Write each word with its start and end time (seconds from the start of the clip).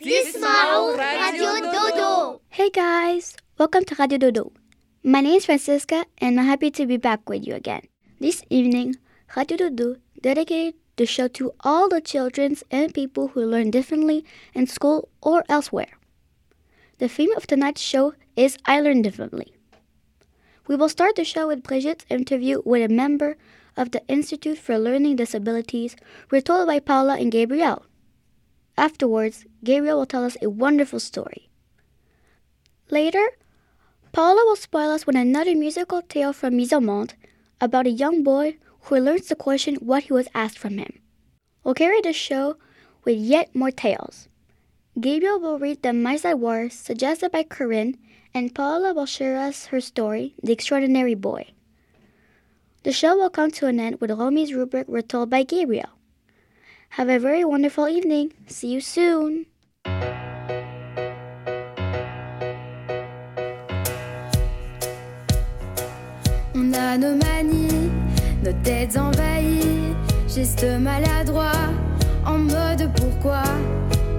تسمعوا 0.00 0.96
Radio 0.96 1.72
Dodo. 1.72 2.40
Hey 2.50 2.70
guys, 2.70 3.36
welcome 3.58 3.84
to 3.84 3.94
Radio 3.98 4.18
Dodo. 4.18 4.52
My 5.02 5.20
name 5.20 5.34
is 5.34 5.46
Francisca 5.46 6.06
and 6.18 6.38
I'm 6.40 6.46
happy 6.46 6.70
to 6.70 6.86
be 6.86 6.96
back 6.96 7.28
with 7.28 7.46
you 7.46 7.54
again. 7.54 7.82
This 8.20 8.42
evening, 8.50 8.96
Radio 9.36 9.56
Dodo 9.56 9.96
dedicated 10.20 10.74
the 10.96 11.06
show 11.06 11.28
to 11.28 11.52
all 11.60 11.88
the 11.88 12.00
children 12.00 12.56
and 12.70 12.94
people 12.94 13.28
who 13.28 13.44
learn 13.44 13.70
differently 13.70 14.24
in 14.54 14.66
school 14.66 15.08
or 15.20 15.44
elsewhere. 15.48 15.98
The 16.98 17.08
theme 17.08 17.34
of 17.36 17.46
tonight's 17.46 17.80
show 17.80 18.14
is 18.36 18.56
I 18.64 18.80
Learn 18.80 19.02
Differently. 19.02 19.52
We 20.66 20.76
will 20.76 20.88
start 20.88 21.16
the 21.16 21.24
show 21.24 21.48
with 21.48 21.62
Brigitte's 21.62 22.06
interview 22.08 22.62
with 22.64 22.88
a 22.88 22.94
member 22.94 23.36
of 23.76 23.90
the 23.90 24.02
Institute 24.08 24.58
for 24.58 24.78
Learning 24.78 25.16
Disabilities, 25.16 25.96
retold 26.30 26.68
by 26.68 26.78
Paula 26.78 27.16
and 27.16 27.32
Gabrielle. 27.32 27.84
Afterwards, 28.79 29.43
Gabriel 29.61 29.99
will 29.99 30.05
tell 30.05 30.23
us 30.23 30.37
a 30.41 30.49
wonderful 30.49 31.01
story. 31.01 31.49
Later, 32.89 33.27
Paula 34.13 34.41
will 34.45 34.55
spoil 34.55 34.91
us 34.91 35.05
with 35.05 35.17
another 35.17 35.53
musical 35.53 36.01
tale 36.01 36.31
from 36.31 36.53
Musimonde 36.53 37.13
about 37.59 37.87
a 37.87 37.91
young 37.91 38.23
boy 38.23 38.55
who 38.83 38.95
learns 38.95 39.25
to 39.27 39.35
question 39.35 39.75
what 39.75 40.03
he 40.03 40.13
was 40.13 40.29
asked 40.33 40.57
from 40.57 40.77
him. 40.77 41.01
We'll 41.61 41.73
carry 41.73 41.99
the 41.99 42.13
show 42.13 42.55
with 43.03 43.17
yet 43.17 43.53
more 43.53 43.69
tales. 43.69 44.29
Gabriel 44.97 45.41
will 45.41 45.59
read 45.59 45.83
the 45.83 45.89
Maisai 45.89 46.39
War 46.39 46.69
suggested 46.69 47.33
by 47.33 47.43
Corinne, 47.43 47.97
and 48.33 48.55
Paula 48.55 48.93
will 48.93 49.05
share 49.05 49.37
us 49.37 49.65
her 49.67 49.81
story, 49.81 50.35
The 50.41 50.53
Extraordinary 50.53 51.15
Boy. 51.15 51.51
The 52.83 52.93
show 52.93 53.17
will 53.17 53.29
come 53.29 53.51
to 53.59 53.67
an 53.67 53.77
end 53.81 53.99
with 53.99 54.11
Romi's 54.11 54.53
rubric 54.53 54.85
retold 54.87 55.29
by 55.29 55.43
Gabriel. 55.43 55.98
Have 56.91 57.07
a 57.07 57.19
very 57.19 57.45
wonderful 57.45 57.87
evening. 57.87 58.33
See 58.47 58.73
you 58.73 58.81
soon. 58.81 59.45
On 66.55 66.73
a 66.73 66.97
nos 66.97 67.15
manies, 67.15 67.91
nos 68.43 68.53
têtes 68.63 68.97
envahies, 68.97 69.95
gestes 70.27 70.65
maladroits, 70.79 71.69
en 72.25 72.39
mode 72.39 72.89
pourquoi? 72.95 73.43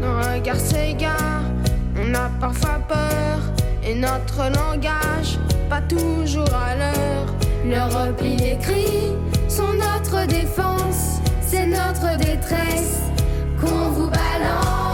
Nos 0.00 0.16
regards 0.20 0.60
s'égarent, 0.60 1.50
on 1.96 2.14
a 2.14 2.30
parfois 2.40 2.80
peur, 2.88 3.40
et 3.84 3.94
notre 3.94 4.48
langage, 4.48 5.38
pas 5.68 5.82
toujours 5.82 6.54
à 6.54 6.76
l'heure. 6.76 7.26
Le 7.64 7.82
repli, 7.94 8.36
les 8.36 8.56
cris 8.56 9.12
sont 9.48 9.74
notre 9.74 10.26
défense, 10.26 11.09
c'est 11.50 11.66
notre 11.66 12.16
détresse 12.16 13.00
qu'on 13.60 13.90
vous 13.90 14.08
balance. 14.08 14.89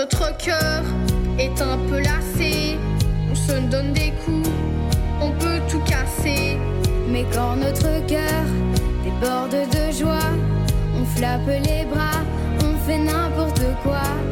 Notre 0.00 0.34
cœur 0.38 0.82
est 1.38 1.60
un 1.60 1.76
peu 1.90 1.98
lassé, 2.00 2.78
on 3.30 3.34
se 3.34 3.52
donne 3.70 3.92
des 3.92 4.12
coups, 4.24 4.48
on 5.20 5.30
peut 5.32 5.60
tout 5.68 5.80
casser. 5.80 6.56
Mais 7.10 7.26
quand 7.34 7.56
notre 7.56 8.06
cœur 8.06 8.44
déborde 9.04 9.56
de 9.76 9.92
joie, 9.92 10.32
on 10.98 11.04
flappe 11.04 11.46
les 11.48 11.84
bras, 11.84 12.22
on 12.64 12.74
fait 12.86 12.98
n'importe 12.98 13.60
quoi. 13.82 14.29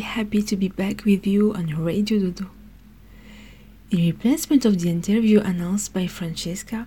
Happy 0.00 0.42
to 0.42 0.56
be 0.56 0.68
back 0.68 1.04
with 1.04 1.26
you 1.26 1.54
on 1.54 1.82
Radio 1.82 2.18
Dodo. 2.18 2.50
In 3.90 4.06
replacement 4.06 4.64
of 4.64 4.80
the 4.80 4.90
interview 4.90 5.40
announced 5.40 5.94
by 5.94 6.06
Francesca, 6.06 6.86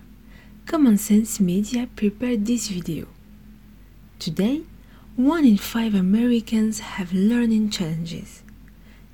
Common 0.66 0.96
Sense 0.96 1.40
Media 1.40 1.88
prepared 1.96 2.46
this 2.46 2.68
video. 2.68 3.06
Today, 4.18 4.62
one 5.16 5.44
in 5.44 5.58
five 5.58 5.94
Americans 5.94 6.80
have 6.80 7.12
learning 7.12 7.70
challenges. 7.70 8.42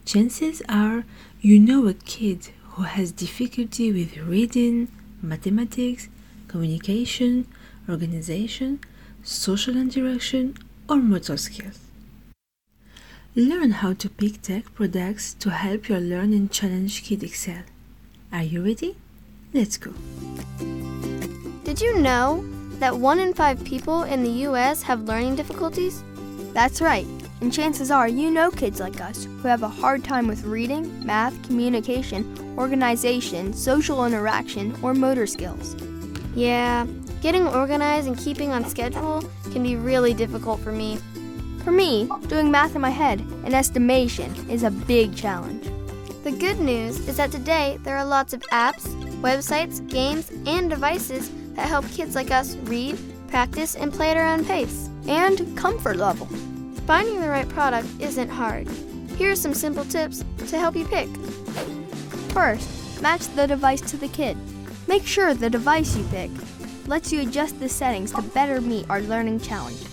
Chances 0.05 0.63
are 0.69 1.05
you 1.41 1.59
know 1.59 1.87
a 1.87 1.95
kid 1.95 2.51
who 2.71 2.83
has 2.83 3.13
difficulty 3.13 3.93
with 3.93 4.17
reading, 4.17 4.89
mathematics, 5.21 6.09
communication, 6.49 7.47
organization, 7.89 8.81
social 9.23 9.77
interaction, 9.77 10.57
or 10.89 10.97
motor 10.97 11.37
skills. 11.37 11.90
Learn 13.37 13.71
how 13.71 13.93
to 13.93 14.11
pick 14.11 14.43
tech 14.43 14.75
products 14.75 15.35
to 15.35 15.51
help 15.51 15.89
your 15.89 16.01
learning 16.01 16.49
challenge 16.49 17.05
Kid 17.05 17.23
Excel. 17.23 17.63
Are 18.33 18.43
you 18.43 18.65
ready? 18.65 18.97
Let's 19.55 19.77
go. 19.77 19.93
Did 21.63 21.81
you 21.81 21.97
know 21.99 22.45
that 22.81 22.97
one 22.97 23.21
in 23.21 23.33
five 23.33 23.65
people 23.65 24.03
in 24.03 24.25
the 24.25 24.49
US 24.49 24.83
have 24.83 25.03
learning 25.03 25.37
difficulties? 25.37 26.03
That's 26.55 26.81
right, 26.81 27.07
and 27.41 27.53
chances 27.53 27.93
are 27.93 28.09
you 28.09 28.33
know 28.33 28.51
kids 28.51 28.81
like 28.81 29.01
us 29.01 29.27
who 29.27 29.47
have 29.47 29.63
a 29.63 29.69
hard 29.69 30.03
time 30.03 30.27
with 30.27 30.43
reading, 30.43 31.07
math, 31.07 31.41
communication, 31.47 32.37
organization, 32.59 33.53
social 33.53 34.07
interaction, 34.07 34.77
or 34.83 34.93
motor 34.93 35.29
skills. 35.29 35.77
Yeah, 36.35 36.85
getting 37.23 37.47
organized 37.47 38.09
and 38.09 38.19
keeping 38.19 38.51
on 38.51 38.65
schedule 38.65 39.23
can 39.53 39.63
be 39.63 39.77
really 39.77 40.15
difficult 40.15 40.59
for 40.59 40.73
me. 40.73 40.99
For 41.65 41.73
me, 41.73 42.09
doing 42.29 42.51
math 42.51 42.75
in 42.75 42.81
my 42.81 42.91
head 42.91 43.21
and 43.45 43.55
estimation 43.55 44.35
is 44.49 44.63
a 44.63 44.71
big 44.71 45.15
challenge. 45.15 45.65
The 46.25 46.33
good 46.33 46.59
news 46.59 47.07
is 47.07 47.19
that 47.19 47.33
today 47.33 47.79
there 47.83 47.99
are 47.99 48.05
lots 48.05 48.33
of 48.33 48.41
apps, 48.53 48.87
websites, 49.21 49.87
games, 49.89 50.31
and 50.47 50.71
devices 50.71 51.31
that 51.55 51.69
help 51.69 51.87
kids 51.91 52.15
like 52.15 52.31
us 52.31 52.57
read, 52.65 52.99
practice, 53.29 53.77
and 53.77 53.93
play 53.93 54.11
at 54.11 54.17
our 54.17 54.27
own 54.27 54.45
pace. 54.45 54.89
And 55.07 55.57
comfort 55.57 55.97
level. 55.97 56.27
Finding 56.87 57.21
the 57.21 57.29
right 57.29 57.49
product 57.49 57.89
isn't 58.01 58.31
hard. 58.31 58.67
Here 59.19 59.33
are 59.33 59.37
some 59.37 59.55
simple 59.55 59.85
tips 59.85 60.25
to 60.49 60.59
help 60.59 60.75
you 60.77 60.87
pick. 60.87 61.09
First, 62.33 63.03
match 63.03 63.27
the 63.35 63.47
device 63.47 63.83
to 63.83 63.99
the 63.99 64.09
kid. 64.09 64.37
Make 64.89 65.07
sure 65.07 65.35
the 65.35 65.51
device 65.51 65.95
you 65.95 66.05
pick 66.05 66.31
lets 66.87 67.13
you 67.13 67.21
adjust 67.21 67.61
the 67.61 67.69
settings 67.69 68.13
to 68.13 68.23
better 68.23 68.63
meet 68.63 68.89
our 68.89 69.03
learning 69.03 69.41
challenges. 69.41 69.90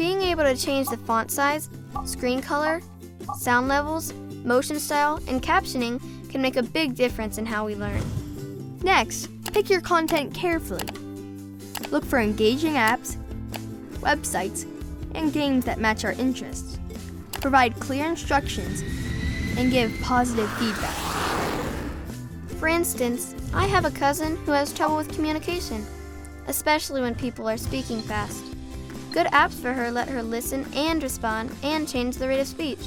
Being 0.00 0.22
able 0.22 0.44
to 0.44 0.56
change 0.56 0.88
the 0.88 0.96
font 0.96 1.30
size, 1.30 1.68
screen 2.06 2.40
color, 2.40 2.80
sound 3.38 3.68
levels, 3.68 4.14
motion 4.44 4.80
style, 4.80 5.20
and 5.28 5.42
captioning 5.42 6.00
can 6.30 6.40
make 6.40 6.56
a 6.56 6.62
big 6.62 6.94
difference 6.94 7.36
in 7.36 7.44
how 7.44 7.66
we 7.66 7.74
learn. 7.74 8.02
Next, 8.82 9.28
pick 9.52 9.68
your 9.68 9.82
content 9.82 10.32
carefully. 10.32 10.86
Look 11.90 12.02
for 12.06 12.18
engaging 12.18 12.76
apps, 12.76 13.18
websites, 14.00 14.64
and 15.14 15.34
games 15.34 15.66
that 15.66 15.78
match 15.78 16.06
our 16.06 16.12
interests. 16.12 16.78
Provide 17.32 17.78
clear 17.78 18.06
instructions 18.06 18.82
and 19.58 19.70
give 19.70 19.92
positive 20.00 20.50
feedback. 20.52 20.96
For 22.58 22.68
instance, 22.68 23.34
I 23.52 23.66
have 23.66 23.84
a 23.84 23.90
cousin 23.90 24.36
who 24.46 24.52
has 24.52 24.72
trouble 24.72 24.96
with 24.96 25.14
communication, 25.14 25.84
especially 26.46 27.02
when 27.02 27.14
people 27.14 27.46
are 27.46 27.58
speaking 27.58 28.00
fast. 28.00 28.49
Good 29.12 29.26
apps 29.28 29.60
for 29.60 29.72
her 29.72 29.90
let 29.90 30.08
her 30.08 30.22
listen 30.22 30.64
and 30.74 31.02
respond 31.02 31.54
and 31.62 31.88
change 31.88 32.16
the 32.16 32.28
rate 32.28 32.40
of 32.40 32.46
speech. 32.46 32.78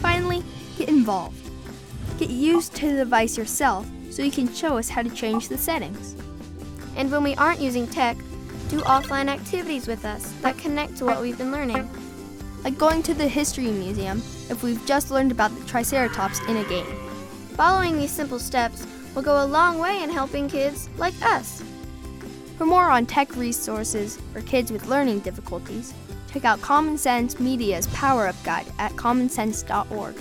Finally, 0.00 0.42
get 0.76 0.88
involved. 0.88 1.38
Get 2.18 2.30
used 2.30 2.74
to 2.76 2.90
the 2.90 2.96
device 3.04 3.38
yourself 3.38 3.88
so 4.10 4.22
you 4.22 4.32
can 4.32 4.52
show 4.52 4.76
us 4.76 4.88
how 4.88 5.02
to 5.02 5.10
change 5.10 5.48
the 5.48 5.56
settings. 5.56 6.16
And 6.96 7.12
when 7.12 7.22
we 7.22 7.36
aren't 7.36 7.60
using 7.60 7.86
tech, 7.86 8.16
do 8.68 8.80
offline 8.80 9.28
activities 9.28 9.86
with 9.86 10.04
us 10.04 10.32
that 10.42 10.58
connect 10.58 10.96
to 10.98 11.04
what 11.04 11.22
we've 11.22 11.38
been 11.38 11.52
learning. 11.52 11.88
Like 12.64 12.76
going 12.76 13.04
to 13.04 13.14
the 13.14 13.28
History 13.28 13.70
Museum 13.70 14.18
if 14.50 14.64
we've 14.64 14.84
just 14.84 15.12
learned 15.12 15.30
about 15.30 15.56
the 15.56 15.64
Triceratops 15.66 16.40
in 16.48 16.56
a 16.56 16.64
game. 16.64 16.86
Following 17.54 17.96
these 17.96 18.10
simple 18.10 18.40
steps 18.40 18.84
will 19.14 19.22
go 19.22 19.44
a 19.44 19.46
long 19.46 19.78
way 19.78 20.02
in 20.02 20.10
helping 20.10 20.48
kids 20.48 20.88
like 20.98 21.14
us. 21.22 21.62
For 22.58 22.66
more 22.66 22.90
on 22.90 23.06
tech 23.06 23.36
resources 23.36 24.18
for 24.32 24.42
kids 24.42 24.72
with 24.72 24.88
learning 24.88 25.20
difficulties, 25.20 25.94
check 26.32 26.44
out 26.44 26.60
Common 26.60 26.98
Sense 26.98 27.38
Media's 27.38 27.86
Power 27.88 28.26
Up 28.26 28.34
Guide 28.42 28.66
at 28.80 28.90
commonsense.org. 28.96 30.16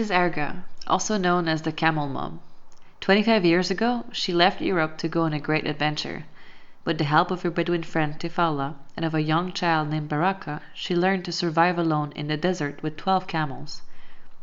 Is 0.00 0.10
Erga, 0.10 0.64
also 0.86 1.18
known 1.18 1.46
as 1.46 1.60
the 1.60 1.72
Camel 1.72 2.08
Mom. 2.08 2.40
25 3.02 3.44
years 3.44 3.70
ago, 3.70 4.06
she 4.12 4.32
left 4.32 4.62
Europe 4.62 4.96
to 4.96 5.08
go 5.08 5.24
on 5.24 5.34
a 5.34 5.38
great 5.38 5.66
adventure. 5.66 6.24
With 6.86 6.96
the 6.96 7.04
help 7.04 7.30
of 7.30 7.42
her 7.42 7.50
Bedouin 7.50 7.82
friend 7.82 8.18
Tifala 8.18 8.76
and 8.96 9.04
of 9.04 9.14
a 9.14 9.20
young 9.20 9.52
child 9.52 9.90
named 9.90 10.08
Baraka, 10.08 10.62
she 10.72 10.96
learned 10.96 11.26
to 11.26 11.32
survive 11.32 11.78
alone 11.78 12.12
in 12.16 12.28
the 12.28 12.38
desert 12.38 12.82
with 12.82 12.96
12 12.96 13.26
camels. 13.26 13.82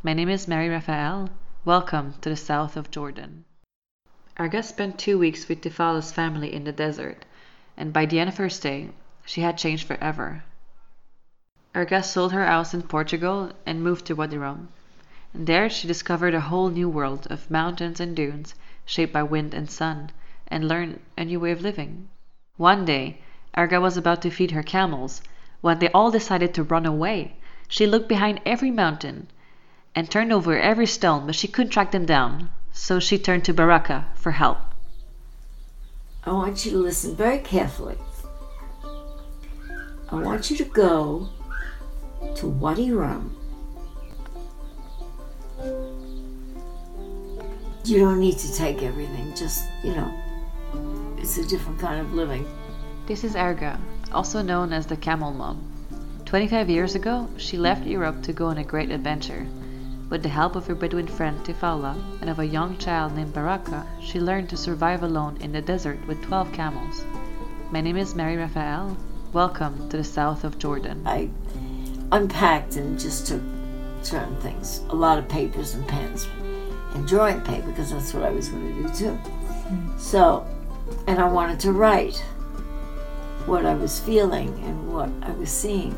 My 0.04 0.14
name 0.14 0.30
is 0.30 0.48
Mary 0.48 0.70
Raphael. 0.70 1.32
Welcome 1.66 2.14
to 2.22 2.30
the 2.30 2.36
south 2.36 2.78
of 2.78 2.92
Jordan. 2.92 3.44
Erga 4.38 4.62
spent 4.64 5.00
two 5.00 5.18
weeks 5.18 5.48
with 5.50 5.62
Tifala's 5.62 6.12
family 6.12 6.54
in 6.54 6.66
the 6.66 6.72
desert, 6.72 7.26
and 7.76 7.92
by 7.92 8.06
the 8.06 8.20
end 8.20 8.30
of 8.30 8.38
her 8.38 8.52
stay, 8.52 8.92
she 9.26 9.42
had 9.42 9.58
changed 9.58 9.88
forever. 9.88 10.44
Erga 11.74 12.04
sold 12.04 12.32
her 12.32 12.46
house 12.46 12.76
in 12.76 12.84
Portugal 12.84 13.54
and 13.66 13.82
moved 13.82 14.06
to 14.06 14.16
Wadi 14.16 14.38
Rum. 14.38 14.70
There 15.34 15.70
she 15.70 15.88
discovered 15.88 16.34
a 16.34 16.42
whole 16.42 16.70
new 16.70 16.88
world 16.88 17.28
of 17.30 17.52
mountains 17.52 18.00
and 18.00 18.16
dunes 18.16 18.56
shaped 18.86 19.12
by 19.12 19.24
wind 19.24 19.54
and 19.54 19.70
sun, 19.70 20.12
and 20.48 20.68
learned 20.68 21.02
a 21.18 21.26
new 21.26 21.40
way 21.40 21.52
of 21.52 21.62
living. 21.62 22.08
One 22.56 22.86
day, 22.86 23.22
Erga 23.58 23.82
was 23.82 23.98
about 23.98 24.22
to 24.22 24.30
feed 24.30 24.52
her 24.52 24.64
camels 24.64 25.22
when 25.62 25.80
they 25.80 25.90
all 25.90 26.12
decided 26.12 26.54
to 26.54 26.64
run 26.64 26.86
away. 26.86 27.36
She 27.68 27.86
looked 27.86 28.08
behind 28.08 28.40
every 28.46 28.72
mountain 28.72 29.28
and 29.94 30.10
turned 30.10 30.32
over 30.32 30.58
every 30.58 30.86
stone, 30.86 31.26
but 31.26 31.36
she 31.36 31.48
couldn't 31.48 31.72
track 31.72 31.92
them 31.92 32.06
down. 32.06 32.50
So 32.72 33.00
she 33.00 33.18
turned 33.18 33.44
to 33.46 33.54
Baraka 33.54 34.06
for 34.16 34.32
help. 34.32 34.60
I 36.24 36.32
want 36.32 36.66
you 36.66 36.72
to 36.72 36.78
listen 36.78 37.16
very 37.16 37.40
carefully. 37.40 37.98
I 40.10 40.16
want 40.16 40.50
you 40.50 40.58
to 40.58 40.64
go 40.64 41.30
to 42.36 42.48
Wadi 42.48 42.92
Rum. 42.92 43.36
You 47.84 48.00
don't 48.00 48.20
need 48.20 48.38
to 48.38 48.54
take 48.54 48.84
everything, 48.84 49.34
just, 49.36 49.66
you 49.84 49.96
know, 49.96 50.14
it's 51.18 51.38
a 51.38 51.48
different 51.48 51.80
kind 51.80 52.00
of 52.00 52.14
living. 52.14 52.46
This 53.08 53.24
is 53.24 53.34
Erga, 53.34 53.80
also 54.12 54.42
known 54.42 54.72
as 54.72 54.86
the 54.86 54.98
Camel 54.98 55.32
Mom. 55.32 55.64
25 56.26 56.70
years 56.70 56.94
ago, 56.94 57.28
she 57.38 57.58
left 57.58 57.88
Europe 57.88 58.22
to 58.24 58.34
go 58.34 58.48
on 58.48 58.58
a 58.58 58.64
great 58.64 58.92
adventure. 58.92 59.48
With 60.10 60.22
the 60.22 60.30
help 60.30 60.56
of 60.56 60.68
her 60.68 60.76
Bedouin 60.76 61.08
friend 61.08 61.44
Tifala 61.44 61.96
and 62.22 62.30
of 62.30 62.40
a 62.40 62.46
young 62.46 62.78
child 62.78 63.16
named 63.16 63.34
Baraka, 63.34 63.88
she 64.02 64.20
learned 64.20 64.50
to 64.50 64.58
survive 64.58 65.02
alone 65.02 65.38
in 65.42 65.54
the 65.54 65.62
desert 65.62 66.06
with 66.08 66.22
12 66.22 66.52
camels. 66.52 67.04
My 67.72 67.82
name 67.82 67.98
is 67.98 68.14
Mary 68.14 68.38
Raphael. 68.38 68.96
Welcome 69.34 69.90
to 69.90 69.98
the 69.98 70.04
south 70.04 70.44
of 70.44 70.60
Jordan. 70.60 71.02
I 71.06 71.30
unpacked 72.12 72.76
and 72.76 73.00
just 73.00 73.28
took 73.28 73.42
certain 74.08 74.40
things, 74.42 74.82
a 74.90 74.96
lot 74.96 75.20
of 75.20 75.28
papers 75.28 75.74
and 75.76 75.88
pens, 75.88 76.28
and 76.94 77.08
drawing 77.08 77.42
paper 77.42 77.68
because 77.68 77.92
that's 77.92 78.14
what 78.14 78.24
I 78.24 78.32
was 78.32 78.50
going 78.50 78.76
to 78.76 78.84
do 78.84 78.96
too. 78.96 79.20
So, 79.98 80.48
and 81.08 81.20
I 81.20 81.28
wanted 81.28 81.60
to 81.62 81.74
write 81.74 82.18
what 83.46 83.66
I 83.66 83.74
was 83.74 84.00
feeling 84.00 84.50
and 84.64 84.94
what 84.94 85.10
I 85.22 85.32
was 85.32 85.50
seeing. 85.50 85.96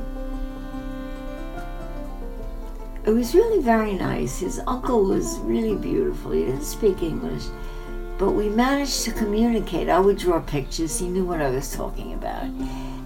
It 3.06 3.12
was 3.12 3.34
really 3.34 3.62
very 3.62 3.94
nice. 3.94 4.40
His 4.40 4.60
uncle 4.68 5.04
was 5.06 5.40
really 5.40 5.76
beautiful. 5.76 6.32
He 6.32 6.46
didn't 6.46 6.62
speak 6.64 7.02
English, 7.02 7.46
but 8.18 8.32
we 8.32 8.50
managed 8.50 9.04
to 9.06 9.12
communicate. 9.12 9.90
I 9.90 10.00
would 10.00 10.18
draw 10.18 10.42
pictures. 10.42 11.00
He 11.00 11.08
knew 11.08 11.26
what 11.26 11.42
I 11.42 11.50
was 11.50 11.74
talking 11.74 12.14
about. 12.14 12.46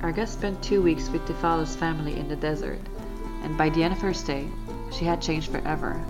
Arga 0.02 0.28
spent 0.28 0.62
two 0.62 0.82
weeks 0.82 1.10
with 1.10 1.26
Tifala's 1.26 1.76
family 1.76 2.20
in 2.20 2.28
the 2.28 2.36
desert, 2.36 2.80
and 3.44 3.58
by 3.58 3.70
the 3.70 3.84
end 3.84 3.94
of 3.94 4.02
her 4.02 4.14
stay, 4.14 4.48
she 4.94 5.06
had 5.06 5.22
changed 5.22 5.52
forever. 5.52 6.02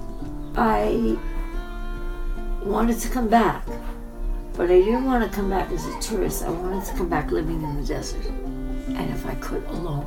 I 0.55 1.17
wanted 2.63 2.99
to 2.99 3.09
come 3.09 3.27
back, 3.27 3.65
but 4.53 4.69
I 4.69 4.79
didn't 4.79 5.05
want 5.05 5.23
to 5.23 5.35
come 5.35 5.49
back 5.49 5.71
as 5.71 5.85
a 5.85 5.99
tourist. 5.99 6.43
I 6.43 6.49
wanted 6.49 6.85
to 6.85 6.93
come 6.93 7.09
back 7.09 7.31
living 7.31 7.61
in 7.61 7.81
the 7.81 7.87
desert, 7.87 8.25
and 8.25 9.09
if 9.09 9.25
I 9.25 9.35
could, 9.35 9.63
alone. 9.65 10.05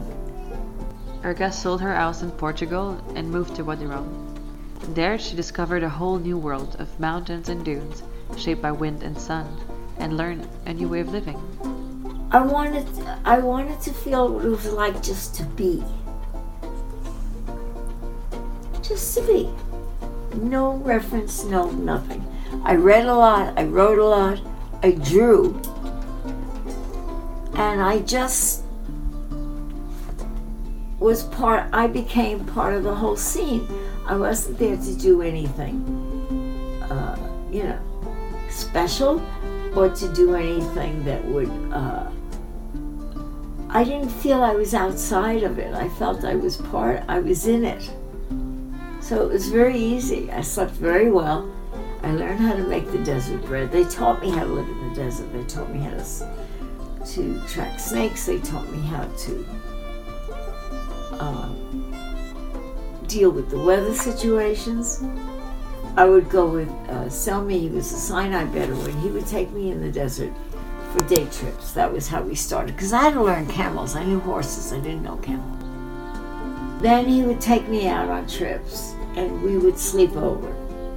Erga 1.23 1.52
sold 1.52 1.80
her 1.80 1.95
house 1.95 2.23
in 2.23 2.30
Portugal 2.30 3.02
and 3.16 3.30
moved 3.30 3.56
to 3.56 3.64
Wadi 3.64 3.87
Rum. 3.87 4.06
There 4.90 5.18
she 5.18 5.35
discovered 5.35 5.83
a 5.83 5.88
whole 5.88 6.18
new 6.18 6.38
world 6.38 6.76
of 6.78 7.00
mountains 7.00 7.49
and 7.49 7.64
dunes 7.64 8.02
shaped 8.37 8.62
by 8.62 8.73
wind 8.73 9.02
and 9.02 9.18
sun, 9.18 9.47
and 9.99 10.16
learned 10.16 10.47
a 10.66 10.75
new 10.75 10.88
way 10.88 11.00
of 11.00 11.09
living. 11.09 11.40
I 12.30 12.40
wanted, 12.40 12.87
I 13.25 13.38
wanted 13.38 13.80
to 13.83 13.92
feel 13.92 14.28
what 14.33 14.45
it 14.45 14.49
was 14.49 14.66
like 14.66 15.02
just 15.02 15.35
to 15.37 15.45
be, 15.45 15.83
just 18.88 19.26
be. 19.26 19.50
No 20.35 20.76
reference, 20.76 21.45
no 21.45 21.71
nothing. 21.71 22.25
I 22.64 22.75
read 22.75 23.07
a 23.07 23.14
lot. 23.14 23.59
I 23.59 23.64
wrote 23.64 23.99
a 23.99 24.05
lot. 24.05 24.40
I 24.83 24.93
drew, 24.93 25.61
and 27.55 27.83
I 27.83 28.00
just 28.00 28.62
was 30.99 31.25
part. 31.25 31.69
I 31.73 31.87
became 31.87 32.45
part 32.45 32.75
of 32.75 32.85
the 32.85 32.95
whole 32.95 33.16
scene. 33.16 33.66
I 34.07 34.16
wasn't 34.16 34.59
there 34.59 34.76
to 34.76 34.95
do 34.97 35.23
anything, 35.23 35.83
uh, 36.90 37.16
you 37.50 37.64
know, 37.64 37.81
special, 38.50 39.23
or 39.75 39.88
to 39.88 40.14
do 40.14 40.35
anything 40.35 41.05
that 41.05 41.25
would. 41.25 41.50
Uh, 41.73 42.11
I 43.69 43.83
didn't 43.83 44.11
feel 44.11 44.43
I 44.43 44.55
was 44.55 44.75
outside 44.75 45.43
of 45.43 45.59
it. 45.59 45.75
I 45.75 45.88
felt 45.88 46.25
I 46.25 46.37
was 46.37 46.57
part. 46.57 47.02
I 47.09 47.19
was 47.19 47.47
in 47.47 47.64
it. 47.64 47.90
So 49.07 49.23
it 49.23 49.33
was 49.33 49.47
very 49.47 49.79
easy. 49.79 50.33
I 50.33 50.41
slept 50.41 50.73
very 50.73 51.13
well. 51.13 51.49
I 52.03 52.11
learned 52.11 52.41
how 52.41 52.57
to 52.57 52.67
make 52.67 52.91
the 52.91 52.99
desert 53.05 53.41
bread. 53.45 53.71
They 53.71 53.85
taught 53.85 54.21
me 54.21 54.31
how 54.31 54.43
to 54.43 54.51
live 54.51 54.69
in 54.69 54.89
the 54.89 54.97
desert. 54.97 55.33
They 55.33 55.45
taught 55.45 55.73
me 55.73 55.79
how 55.79 55.97
to 55.97 57.15
to 57.15 57.41
track 57.47 57.79
snakes. 57.79 58.27
They 58.27 58.41
taught 58.41 58.69
me 58.69 58.81
how 58.81 59.05
to 59.05 59.47
um, 61.21 61.95
deal 63.07 63.31
with 63.31 63.49
the 63.49 63.61
weather 63.61 63.95
situations. 63.95 65.05
I 65.97 66.05
would 66.05 66.29
go 66.29 66.49
with 66.49 66.69
uh, 66.69 67.07
Selmy. 67.07 67.61
He 67.61 67.69
was 67.69 67.93
a 67.93 67.97
Sinai 67.97 68.47
Bedouin. 68.47 69.01
He 69.03 69.11
would 69.11 69.29
take 69.29 69.53
me 69.53 69.71
in 69.71 69.81
the 69.81 69.93
desert 69.93 70.33
for 70.93 71.01
day 71.03 71.29
trips. 71.31 71.71
That 71.75 71.93
was 71.93 72.09
how 72.09 72.23
we 72.23 72.35
started. 72.35 72.75
Because 72.75 72.93
I 72.93 73.03
had 73.03 73.15
to 73.15 73.23
learn 73.23 73.47
camels. 73.47 73.95
I 73.95 74.03
knew 74.03 74.19
horses. 74.19 74.73
I 74.73 74.81
didn't 74.81 75.05
know 75.05 75.17
camels. 75.19 75.63
Then 76.83 77.07
he 77.07 77.23
would 77.23 77.41
take 77.41 77.69
me 77.69 77.89
out 77.89 78.11
on 78.11 78.27
trips, 78.27 78.96
and 79.16 79.42
we 79.42 79.58
would 79.58 79.78
sleep 79.78 80.14
over. 80.16 80.54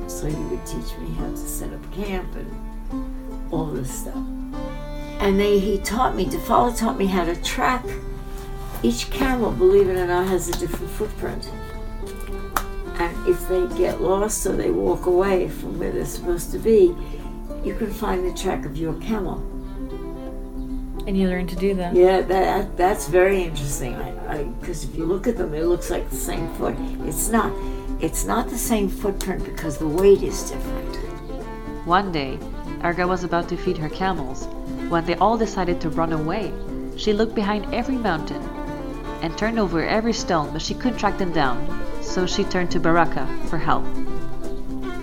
So 0.08 0.28
he 0.28 0.36
would 0.36 0.66
teach 0.66 0.98
me 0.98 1.12
how 1.16 1.30
to 1.30 1.38
set 1.38 1.72
up 1.74 1.94
camp 1.94 2.36
and 2.36 3.48
all 3.52 3.66
this 3.66 4.02
stuff. 4.02 4.16
And 5.20 5.40
they, 5.40 5.60
he 5.60 5.78
taught 5.80 6.16
me, 6.16 6.26
Defala 6.26 6.78
taught 6.78 6.98
me 6.98 7.06
how 7.06 7.26
to 7.26 7.36
track. 7.42 7.86
Each 8.82 9.10
camel, 9.12 9.52
believe 9.52 9.90
it 9.90 9.98
or 9.98 10.08
not, 10.08 10.28
has 10.28 10.48
a 10.48 10.54
different 10.54 10.90
footprint. 10.92 11.50
And 12.96 13.28
if 13.28 13.48
they 13.48 13.68
get 13.78 14.02
lost 14.02 14.46
or 14.46 14.56
they 14.56 14.72
walk 14.72 15.06
away 15.06 15.50
from 15.50 15.80
where 15.80 15.92
they're 15.92 16.06
supposed 16.06 16.52
to 16.52 16.60
be, 16.60 16.96
you 17.64 17.76
can 17.76 17.92
find 17.92 18.26
the 18.26 18.38
track 18.38 18.66
of 18.66 18.78
your 18.78 18.94
camel. 19.02 19.38
And 21.06 21.18
you 21.18 21.28
learn 21.28 21.48
to 21.48 21.56
do 21.56 21.74
that. 21.76 21.96
Yeah, 21.96 22.22
that 22.22 22.78
that's 22.78 23.08
very 23.08 23.42
interesting. 23.42 23.96
I 23.96 24.44
because 24.60 24.84
if 24.84 24.96
you 24.96 25.06
look 25.06 25.28
at 25.28 25.38
them, 25.38 25.54
it 25.54 25.66
looks 25.66 25.90
like 25.90 26.10
the 26.10 26.16
same 26.16 26.54
foot. 26.56 26.76
It's 27.06 27.30
not. 27.30 27.52
It's 28.02 28.24
not 28.24 28.50
the 28.50 28.58
same 28.58 28.88
footprint 28.88 29.44
because 29.44 29.78
the 29.78 29.88
weight 29.88 30.24
is 30.24 30.52
different. 30.52 30.96
One 31.86 32.14
day, 32.14 32.40
Erga 32.80 33.06
was 33.06 33.26
about 33.26 33.50
to 33.50 33.58
feed 33.58 33.78
her 33.78 33.90
camels 33.90 34.46
when 34.88 35.06
they 35.06 35.16
all 35.16 35.38
decided 35.38 35.82
to 35.82 35.90
run 35.90 36.14
away. 36.14 36.54
She 36.96 37.12
looked 37.12 37.36
behind 37.36 37.74
every 37.74 37.98
mountain 37.98 38.42
and 39.22 39.38
turned 39.38 39.60
over 39.60 39.86
every 39.86 40.14
stone, 40.14 40.54
but 40.54 40.62
she 40.62 40.76
couldn't 40.76 40.98
track 40.98 41.18
them 41.18 41.34
down. 41.34 41.60
So 42.02 42.26
she 42.26 42.46
turned 42.46 42.72
to 42.72 42.80
Baraka 42.80 43.28
for 43.48 43.58
help. 43.58 43.84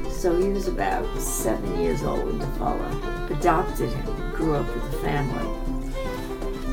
So 0.09 0.35
he 0.41 0.49
was 0.49 0.67
about 0.67 1.07
seven 1.21 1.79
years 1.79 2.03
old 2.03 2.25
when 2.25 2.39
Defala 2.39 3.31
adopted 3.31 3.91
him, 3.91 4.33
grew 4.33 4.55
up 4.55 4.75
with 4.75 4.91
the 4.91 4.99
family. 4.99 5.91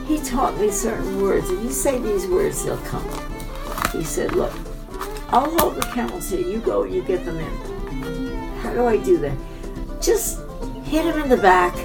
He 0.07 0.23
taught 0.23 0.57
me 0.57 0.71
certain 0.71 1.21
words. 1.21 1.49
If 1.49 1.61
you 1.63 1.69
say 1.69 1.99
these 1.99 2.27
words, 2.27 2.63
they'll 2.63 2.77
come. 2.77 3.07
He 3.91 4.05
said, 4.05 4.31
Look, 4.35 4.53
I'll 5.33 5.49
hold 5.57 5.77
the 5.77 5.81
camels 5.87 6.29
here. 6.29 6.41
You 6.41 6.59
go 6.59 6.83
and 6.83 6.93
you 6.93 7.01
get 7.01 7.25
them 7.25 7.39
in. 7.39 8.37
How 8.57 8.71
do 8.71 8.85
I 8.85 8.97
do 8.97 9.17
that? 9.17 9.35
Just 9.99 10.39
hit 10.83 11.05
them 11.05 11.23
in 11.23 11.27
the 11.27 11.37
back 11.37 11.75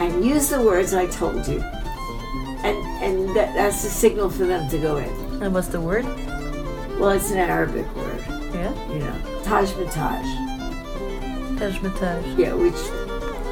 and 0.00 0.24
use 0.24 0.48
the 0.48 0.60
words 0.60 0.92
I 0.92 1.06
told 1.06 1.46
you. 1.46 1.60
And, 2.64 2.76
and 3.00 3.28
that, 3.36 3.54
that's 3.54 3.84
the 3.84 3.88
signal 3.88 4.30
for 4.30 4.46
them 4.46 4.68
to 4.68 4.78
go 4.78 4.96
in. 4.96 5.08
And 5.40 5.54
what's 5.54 5.68
the 5.68 5.80
word? 5.80 6.04
Well, 6.98 7.10
it's 7.10 7.30
an 7.30 7.38
Arabic 7.38 7.86
word. 7.94 8.20
Yeah? 8.52 8.92
You 8.92 8.98
know, 8.98 9.42
Taj 9.44 9.70
Mataj. 9.74 10.24
Taj 11.60 11.78
Mataj. 11.78 12.36
Yeah, 12.36 12.54
which 12.54 12.74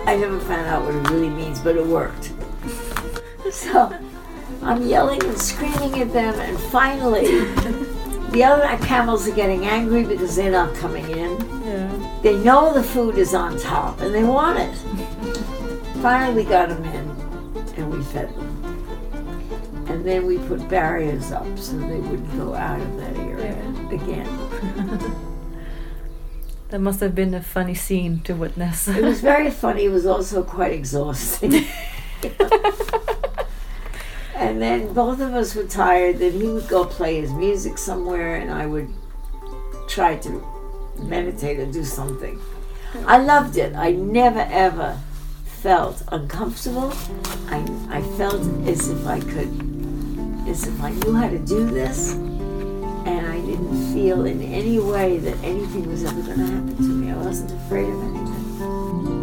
I 0.09 0.17
never 0.17 0.41
found 0.41 0.67
out 0.67 0.85
what 0.85 0.97
it 0.97 1.09
really 1.09 1.31
means, 1.31 1.61
but 1.61 1.77
it 1.77 1.87
worked. 1.87 2.33
So 3.51 3.93
I'm 4.63 4.87
yelling 4.87 5.21
and 5.25 5.37
screaming 5.37 6.01
at 6.01 6.13
them, 6.13 6.39
and 6.39 6.57
finally, 6.71 7.27
the 8.31 8.45
other 8.45 8.85
camels 8.85 9.27
are 9.29 9.35
getting 9.35 9.65
angry 9.67 10.05
because 10.05 10.37
they're 10.37 10.51
not 10.51 10.75
coming 10.77 11.09
in. 11.11 11.31
Yeah. 11.65 12.19
They 12.23 12.37
know 12.39 12.73
the 12.73 12.83
food 12.83 13.19
is 13.19 13.35
on 13.35 13.59
top 13.59 14.01
and 14.01 14.15
they 14.15 14.25
want 14.25 14.59
it. 14.59 14.75
finally, 16.01 16.45
we 16.45 16.49
got 16.49 16.69
them 16.69 16.85
in 16.85 17.11
and 17.77 17.91
we 17.93 18.03
fed 18.05 18.35
them. 18.35 19.87
And 19.89 20.05
then 20.05 20.27
we 20.27 20.39
put 20.39 20.69
barriers 20.69 21.33
up 21.33 21.59
so 21.59 21.77
they 21.77 21.99
wouldn't 21.99 22.37
go 22.37 22.55
out 22.55 22.81
of 22.81 22.97
that 22.99 23.17
area 23.19 23.57
again. 23.91 25.27
That 26.71 26.81
must 26.81 27.01
have 27.01 27.17
been 27.17 27.35
a 27.35 27.43
funny 27.43 27.75
scene 27.75 28.21
to 28.21 28.33
witness. 28.33 28.87
It 28.87 29.03
was 29.03 29.21
very 29.21 29.51
funny. 29.65 29.87
It 29.87 29.89
was 29.89 30.07
also 30.07 30.45
quite 30.45 30.71
exhausting. 30.73 31.65
and 34.41 34.61
then 34.61 34.93
both 34.95 35.21
of 35.21 35.35
us 35.35 35.55
were 35.55 35.65
tired. 35.65 36.19
Then 36.19 36.33
he 36.33 36.49
would 36.49 36.67
go 36.67 36.85
play 36.85 37.21
his 37.21 37.33
music 37.33 37.77
somewhere, 37.77 38.37
and 38.37 38.51
I 38.51 38.67
would 38.67 38.89
try 39.87 40.17
to 40.17 40.43
meditate 40.99 41.61
or 41.61 41.67
do 41.67 41.85
something. 41.85 42.41
I 43.07 43.19
loved 43.19 43.57
it. 43.59 43.77
I 43.77 43.93
never 43.93 44.47
ever 44.51 44.99
felt 45.45 46.03
uncomfortable. 46.09 46.93
I, 47.49 47.59
I 47.91 48.03
felt 48.17 48.41
as 48.67 48.89
if 48.89 49.07
I 49.07 49.21
could, 49.21 49.53
as 50.49 50.67
if 50.67 50.83
I 50.83 50.91
knew 50.91 51.13
how 51.13 51.29
to 51.29 51.39
do 51.39 51.67
this, 51.67 52.13
and 52.13 53.27
I 53.27 53.41
didn't 53.43 53.93
feel 53.93 54.25
in 54.25 54.41
any 54.41 54.79
way 54.79 55.19
that 55.19 55.37
anything 55.45 55.87
was 55.87 56.05
ever 56.05 56.23
going 56.23 56.39
to 56.39 56.47
happen 56.47 56.77
to 56.77 56.83
me. 56.83 57.13
I 57.13 57.17
wasn't 57.17 57.53
afraid 57.53 57.89
of 57.89 58.03
anything. 58.03 59.20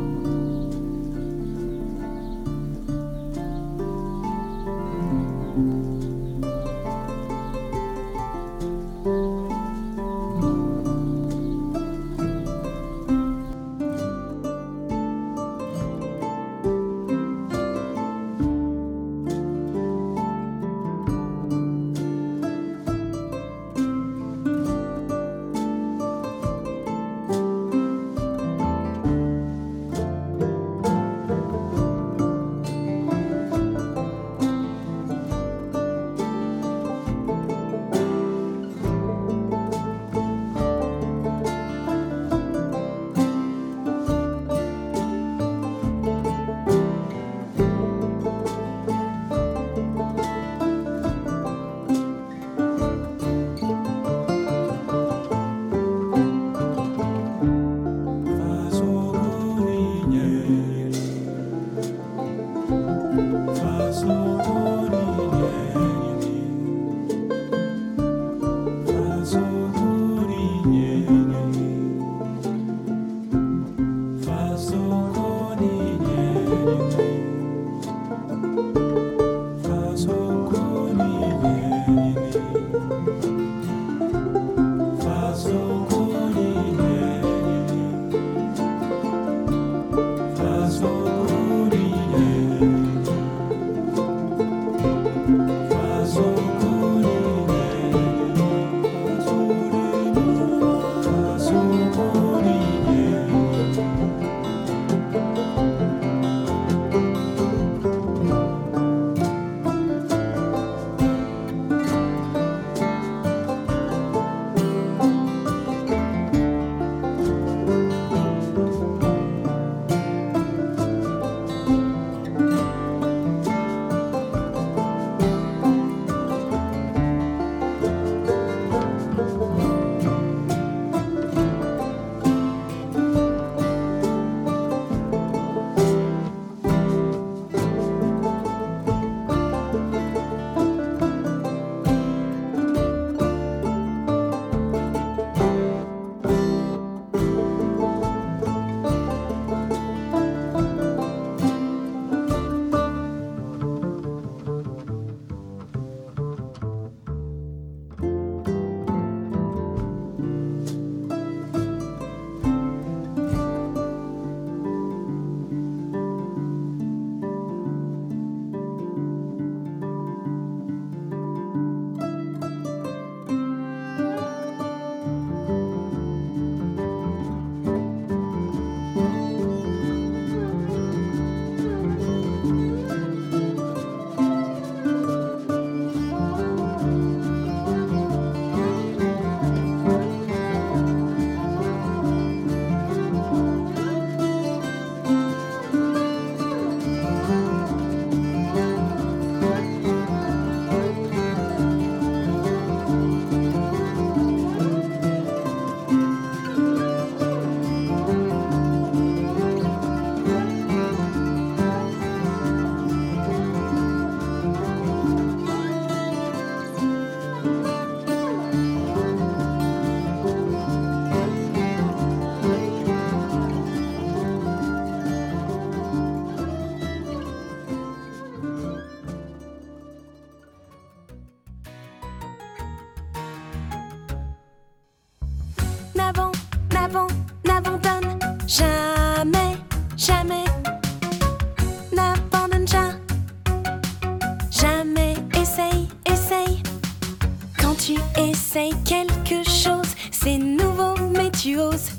Quelque 248.85 249.47
chose, 249.47 249.93
c'est 250.11 250.37
nouveau, 250.37 250.95
mais 251.13 251.29
tu 251.31 251.59
oses. 251.59 251.91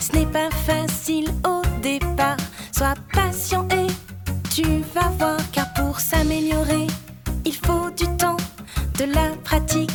Ce 0.00 0.12
n'est 0.16 0.26
pas 0.26 0.50
facile 0.66 1.28
au 1.46 1.62
départ, 1.82 2.36
sois 2.72 2.94
patient 3.12 3.66
et 3.70 3.88
tu 4.54 4.64
vas 4.94 5.10
voir, 5.18 5.38
car 5.52 5.72
pour 5.74 6.00
s'améliorer, 6.00 6.86
il 7.44 7.54
faut 7.54 7.90
du 7.96 8.06
temps, 8.16 8.38
de 8.98 9.04
la 9.04 9.28
pratique 9.44 9.92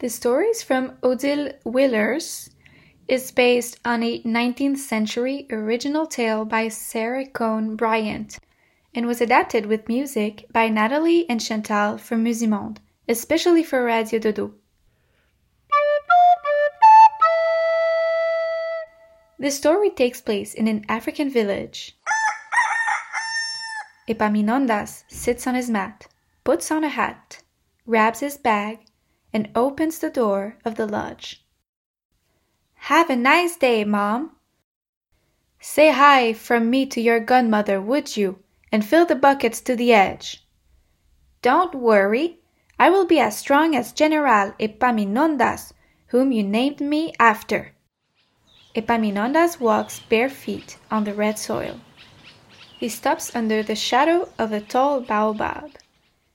The 0.00 0.08
stories 0.08 0.62
from 0.62 0.96
Odile 1.02 1.54
Willers 1.64 2.50
is 3.08 3.32
based 3.32 3.80
on 3.84 4.04
a 4.04 4.22
19th 4.22 4.76
century 4.76 5.48
original 5.50 6.06
tale 6.06 6.44
by 6.44 6.68
Sara 6.68 7.26
Cone 7.26 7.74
Bryant 7.74 8.38
and 8.94 9.06
was 9.06 9.20
adapted 9.20 9.66
with 9.66 9.88
music 9.88 10.46
by 10.52 10.68
Natalie 10.68 11.28
and 11.28 11.40
Chantal 11.40 11.98
from 11.98 12.24
Musimonde, 12.24 12.78
especially 13.08 13.64
for 13.64 13.82
Radio 13.82 14.20
Dodo. 14.20 14.54
The 19.40 19.50
story 19.50 19.90
takes 19.90 20.20
place 20.20 20.54
in 20.54 20.68
an 20.68 20.84
African 20.88 21.28
village. 21.28 21.98
Epaminondas 24.08 25.02
sits 25.08 25.44
on 25.48 25.56
his 25.56 25.68
mat, 25.68 26.06
puts 26.44 26.70
on 26.70 26.84
a 26.84 26.88
hat, 26.88 27.42
grabs 27.84 28.20
his 28.20 28.36
bag, 28.36 28.78
and 29.32 29.50
opens 29.54 29.98
the 29.98 30.10
door 30.10 30.56
of 30.64 30.76
the 30.76 30.86
lodge. 30.86 31.44
Have 32.74 33.10
a 33.10 33.16
nice 33.16 33.56
day, 33.56 33.84
Mom. 33.84 34.36
Say 35.60 35.90
hi 35.90 36.32
from 36.32 36.70
me 36.70 36.86
to 36.86 37.00
your 37.00 37.20
godmother, 37.20 37.80
would 37.80 38.16
you, 38.16 38.38
and 38.70 38.84
fill 38.84 39.04
the 39.04 39.14
buckets 39.16 39.60
to 39.62 39.74
the 39.74 39.92
edge. 39.92 40.46
Don't 41.42 41.74
worry, 41.74 42.38
I 42.78 42.90
will 42.90 43.04
be 43.04 43.18
as 43.18 43.36
strong 43.36 43.74
as 43.74 43.92
General 43.92 44.54
Epaminondas, 44.60 45.72
whom 46.06 46.32
you 46.32 46.42
named 46.42 46.80
me 46.80 47.12
after. 47.18 47.74
Epaminondas 48.74 49.58
walks 49.58 49.98
bare 49.98 50.28
feet 50.28 50.78
on 50.90 51.04
the 51.04 51.14
red 51.14 51.38
soil. 51.38 51.80
He 52.78 52.88
stops 52.88 53.34
under 53.34 53.62
the 53.62 53.74
shadow 53.74 54.28
of 54.38 54.52
a 54.52 54.60
tall 54.60 55.00
baobab. 55.00 55.72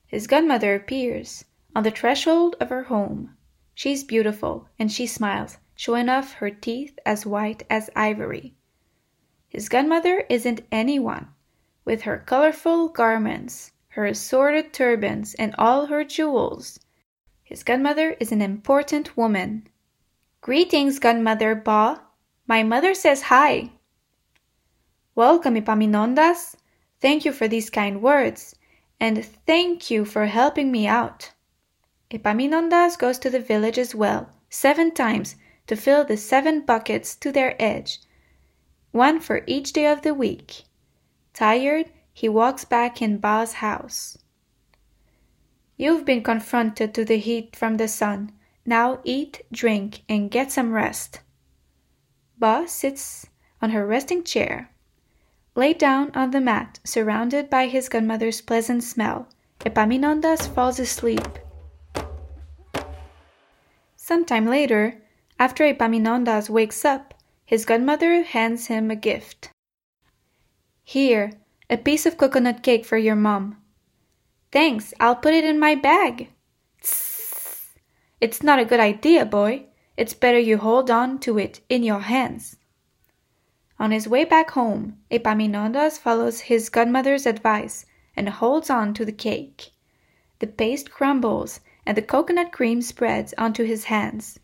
His 0.05 0.27
godmother 0.27 0.75
appears 0.75 1.45
on 1.75 1.83
the 1.83 1.91
threshold 1.91 2.55
of 2.59 2.69
her 2.69 2.83
home. 2.83 3.35
She's 3.73 4.03
beautiful, 4.03 4.69
and 4.77 4.91
she 4.91 5.07
smiles, 5.07 5.57
showing 5.75 6.09
off 6.09 6.33
her 6.33 6.49
teeth 6.49 6.99
as 7.05 7.25
white 7.25 7.63
as 7.69 7.89
ivory. 7.95 8.53
His 9.47 9.69
godmother 9.69 10.25
isn't 10.29 10.65
anyone. 10.71 11.29
With 11.85 12.03
her 12.03 12.17
colorful 12.17 12.89
garments, 12.89 13.71
her 13.89 14.05
assorted 14.05 14.73
turbans, 14.73 15.33
and 15.35 15.53
all 15.57 15.87
her 15.87 16.03
jewels, 16.03 16.79
his 17.43 17.63
godmother 17.63 18.15
is 18.19 18.31
an 18.31 18.41
important 18.41 19.15
woman. 19.15 19.67
Greetings, 20.41 20.97
godmother 20.97 21.53
Ba. 21.53 22.01
My 22.47 22.63
mother 22.63 22.93
says 22.93 23.21
hi. 23.23 23.69
Welcome, 25.13 25.55
Epaminondas. 25.55 26.55
Thank 26.99 27.25
you 27.25 27.31
for 27.31 27.47
these 27.47 27.69
kind 27.69 28.01
words, 28.01 28.55
and 28.99 29.23
thank 29.23 29.91
you 29.91 30.05
for 30.05 30.25
helping 30.25 30.71
me 30.71 30.87
out. 30.87 31.31
Epaminondas 32.13 32.95
goes 32.95 33.17
to 33.17 33.29
the 33.31 33.39
village 33.39 33.79
as 33.79 33.95
well, 33.95 34.29
seven 34.47 34.91
times, 34.91 35.35
to 35.65 35.75
fill 35.75 36.05
the 36.05 36.15
seven 36.15 36.61
buckets 36.61 37.15
to 37.15 37.31
their 37.31 37.59
edge, 37.59 38.01
one 38.91 39.19
for 39.19 39.41
each 39.47 39.73
day 39.73 39.87
of 39.87 40.03
the 40.03 40.13
week. 40.13 40.65
Tired, 41.33 41.89
he 42.13 42.29
walks 42.29 42.65
back 42.65 43.01
in 43.01 43.17
Ba's 43.17 43.53
house. 43.53 44.19
You've 45.75 46.05
been 46.05 46.21
confronted 46.21 46.93
to 46.93 47.03
the 47.03 47.17
heat 47.17 47.55
from 47.55 47.77
the 47.77 47.87
sun. 47.87 48.31
Now 48.63 48.99
eat, 49.03 49.41
drink, 49.51 50.03
and 50.07 50.29
get 50.29 50.51
some 50.51 50.71
rest. 50.71 51.21
Ba 52.37 52.65
sits 52.67 53.25
on 53.59 53.71
her 53.71 53.87
resting 53.87 54.23
chair. 54.23 54.69
Laid 55.55 55.79
down 55.79 56.11
on 56.13 56.29
the 56.29 56.41
mat, 56.41 56.79
surrounded 56.83 57.49
by 57.49 57.65
his 57.65 57.89
godmother's 57.89 58.41
pleasant 58.41 58.83
smell, 58.83 59.27
Epaminondas 59.65 60.45
falls 60.45 60.79
asleep. 60.79 61.39
Some 64.05 64.25
time 64.25 64.47
later, 64.47 65.01
after 65.39 65.63
Epaminondas 65.63 66.49
wakes 66.49 66.83
up, 66.83 67.13
his 67.45 67.63
godmother 67.63 68.23
hands 68.23 68.67
him 68.67 68.91
a 68.91 68.97
gift. 68.97 69.49
Here, 70.83 71.31
a 71.69 71.77
piece 71.77 72.05
of 72.05 72.17
coconut 72.17 72.63
cake 72.63 72.83
for 72.83 72.97
your 72.97 73.15
mom. 73.15 73.61
Thanks, 74.51 74.93
I'll 74.99 75.15
put 75.15 75.33
it 75.33 75.45
in 75.45 75.57
my 75.57 75.75
bag. 75.75 76.27
Tss. 76.81 77.79
It's 78.19 78.43
not 78.43 78.59
a 78.59 78.65
good 78.65 78.81
idea, 78.81 79.23
boy. 79.23 79.67
It's 79.95 80.13
better 80.13 80.37
you 80.37 80.57
hold 80.57 80.91
on 80.91 81.17
to 81.19 81.37
it 81.37 81.61
in 81.69 81.81
your 81.81 82.01
hands. 82.01 82.57
On 83.79 83.91
his 83.91 84.05
way 84.05 84.25
back 84.25 84.51
home, 84.51 84.97
Epaminondas 85.11 85.97
follows 85.97 86.41
his 86.51 86.67
godmother's 86.67 87.25
advice 87.25 87.85
and 88.17 88.27
holds 88.27 88.69
on 88.69 88.93
to 88.95 89.05
the 89.05 89.13
cake. 89.13 89.71
The 90.39 90.47
paste 90.47 90.91
crumbles 90.91 91.61
and 91.85 91.97
the 91.97 92.01
coconut 92.01 92.51
cream 92.51 92.81
spreads 92.81 93.33
onto 93.37 93.63
his 93.63 93.85
hands. 93.85 94.39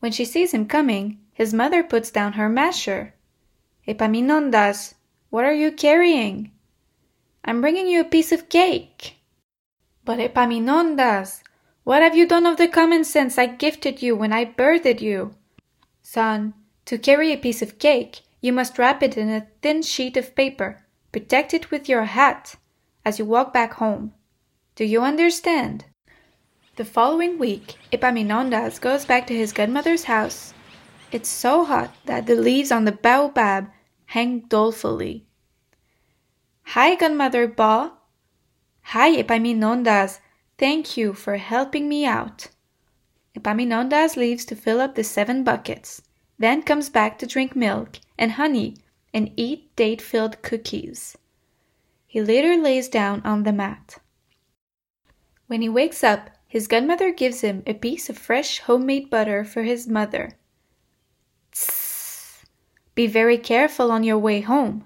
When 0.00 0.12
she 0.12 0.24
sees 0.24 0.52
him 0.52 0.66
coming, 0.66 1.18
his 1.32 1.54
mother 1.54 1.82
puts 1.82 2.10
down 2.10 2.34
her 2.34 2.48
masher. 2.48 3.14
Epaminondas, 3.86 4.94
what 5.30 5.44
are 5.44 5.54
you 5.54 5.72
carrying? 5.72 6.52
I'm 7.44 7.60
bringing 7.60 7.86
you 7.86 8.00
a 8.00 8.04
piece 8.04 8.32
of 8.32 8.48
cake. 8.48 9.16
But 10.04 10.18
Epaminondas, 10.18 11.42
what 11.84 12.02
have 12.02 12.16
you 12.16 12.26
done 12.26 12.46
of 12.46 12.56
the 12.56 12.68
common 12.68 13.04
sense 13.04 13.38
I 13.38 13.46
gifted 13.46 14.02
you 14.02 14.16
when 14.16 14.32
I 14.32 14.44
birthed 14.44 15.00
you? 15.00 15.34
Son, 16.02 16.54
to 16.84 16.98
carry 16.98 17.32
a 17.32 17.36
piece 17.36 17.62
of 17.62 17.78
cake, 17.78 18.20
you 18.40 18.52
must 18.52 18.78
wrap 18.78 19.02
it 19.02 19.16
in 19.16 19.28
a 19.28 19.46
thin 19.62 19.82
sheet 19.82 20.16
of 20.16 20.34
paper, 20.34 20.84
protect 21.12 21.54
it 21.54 21.70
with 21.70 21.88
your 21.88 22.04
hat 22.04 22.56
as 23.04 23.18
you 23.18 23.24
walk 23.24 23.52
back 23.52 23.74
home. 23.74 24.12
Do 24.74 24.84
you 24.84 25.02
understand? 25.02 25.84
The 26.76 26.84
following 26.84 27.38
week, 27.38 27.76
Epaminondas 27.90 28.78
goes 28.82 29.06
back 29.06 29.26
to 29.28 29.34
his 29.34 29.54
godmother's 29.54 30.04
house. 30.04 30.52
It's 31.10 31.26
so 31.26 31.64
hot 31.64 31.94
that 32.04 32.26
the 32.26 32.36
leaves 32.36 32.70
on 32.70 32.84
the 32.84 32.92
baobab 32.92 33.70
hang 34.04 34.40
dolefully. 34.40 35.24
Hi, 36.64 36.94
godmother 36.94 37.48
Ba. 37.48 37.94
Hi, 38.92 39.16
Epaminondas. 39.16 40.18
Thank 40.58 40.98
you 40.98 41.14
for 41.14 41.38
helping 41.38 41.88
me 41.88 42.04
out. 42.04 42.48
Epaminondas 43.34 44.18
leaves 44.18 44.44
to 44.44 44.54
fill 44.54 44.82
up 44.82 44.96
the 44.96 45.04
seven 45.04 45.44
buckets, 45.44 46.02
then 46.38 46.62
comes 46.62 46.90
back 46.90 47.18
to 47.20 47.26
drink 47.26 47.56
milk 47.56 48.00
and 48.18 48.32
honey 48.32 48.76
and 49.14 49.32
eat 49.34 49.74
date 49.76 50.02
filled 50.02 50.42
cookies. 50.42 51.16
He 52.06 52.20
later 52.20 52.54
lays 52.58 52.88
down 52.90 53.22
on 53.24 53.44
the 53.44 53.52
mat. 53.52 53.96
When 55.46 55.62
he 55.62 55.70
wakes 55.70 56.04
up, 56.04 56.28
his 56.48 56.68
godmother 56.68 57.12
gives 57.12 57.40
him 57.40 57.62
a 57.66 57.74
piece 57.74 58.08
of 58.08 58.16
fresh 58.16 58.60
homemade 58.60 59.10
butter 59.10 59.44
for 59.44 59.62
his 59.62 59.88
mother. 59.88 60.30
Tss, 61.52 62.44
be 62.94 63.06
very 63.06 63.38
careful 63.38 63.90
on 63.90 64.04
your 64.04 64.18
way 64.18 64.40
home. 64.40 64.84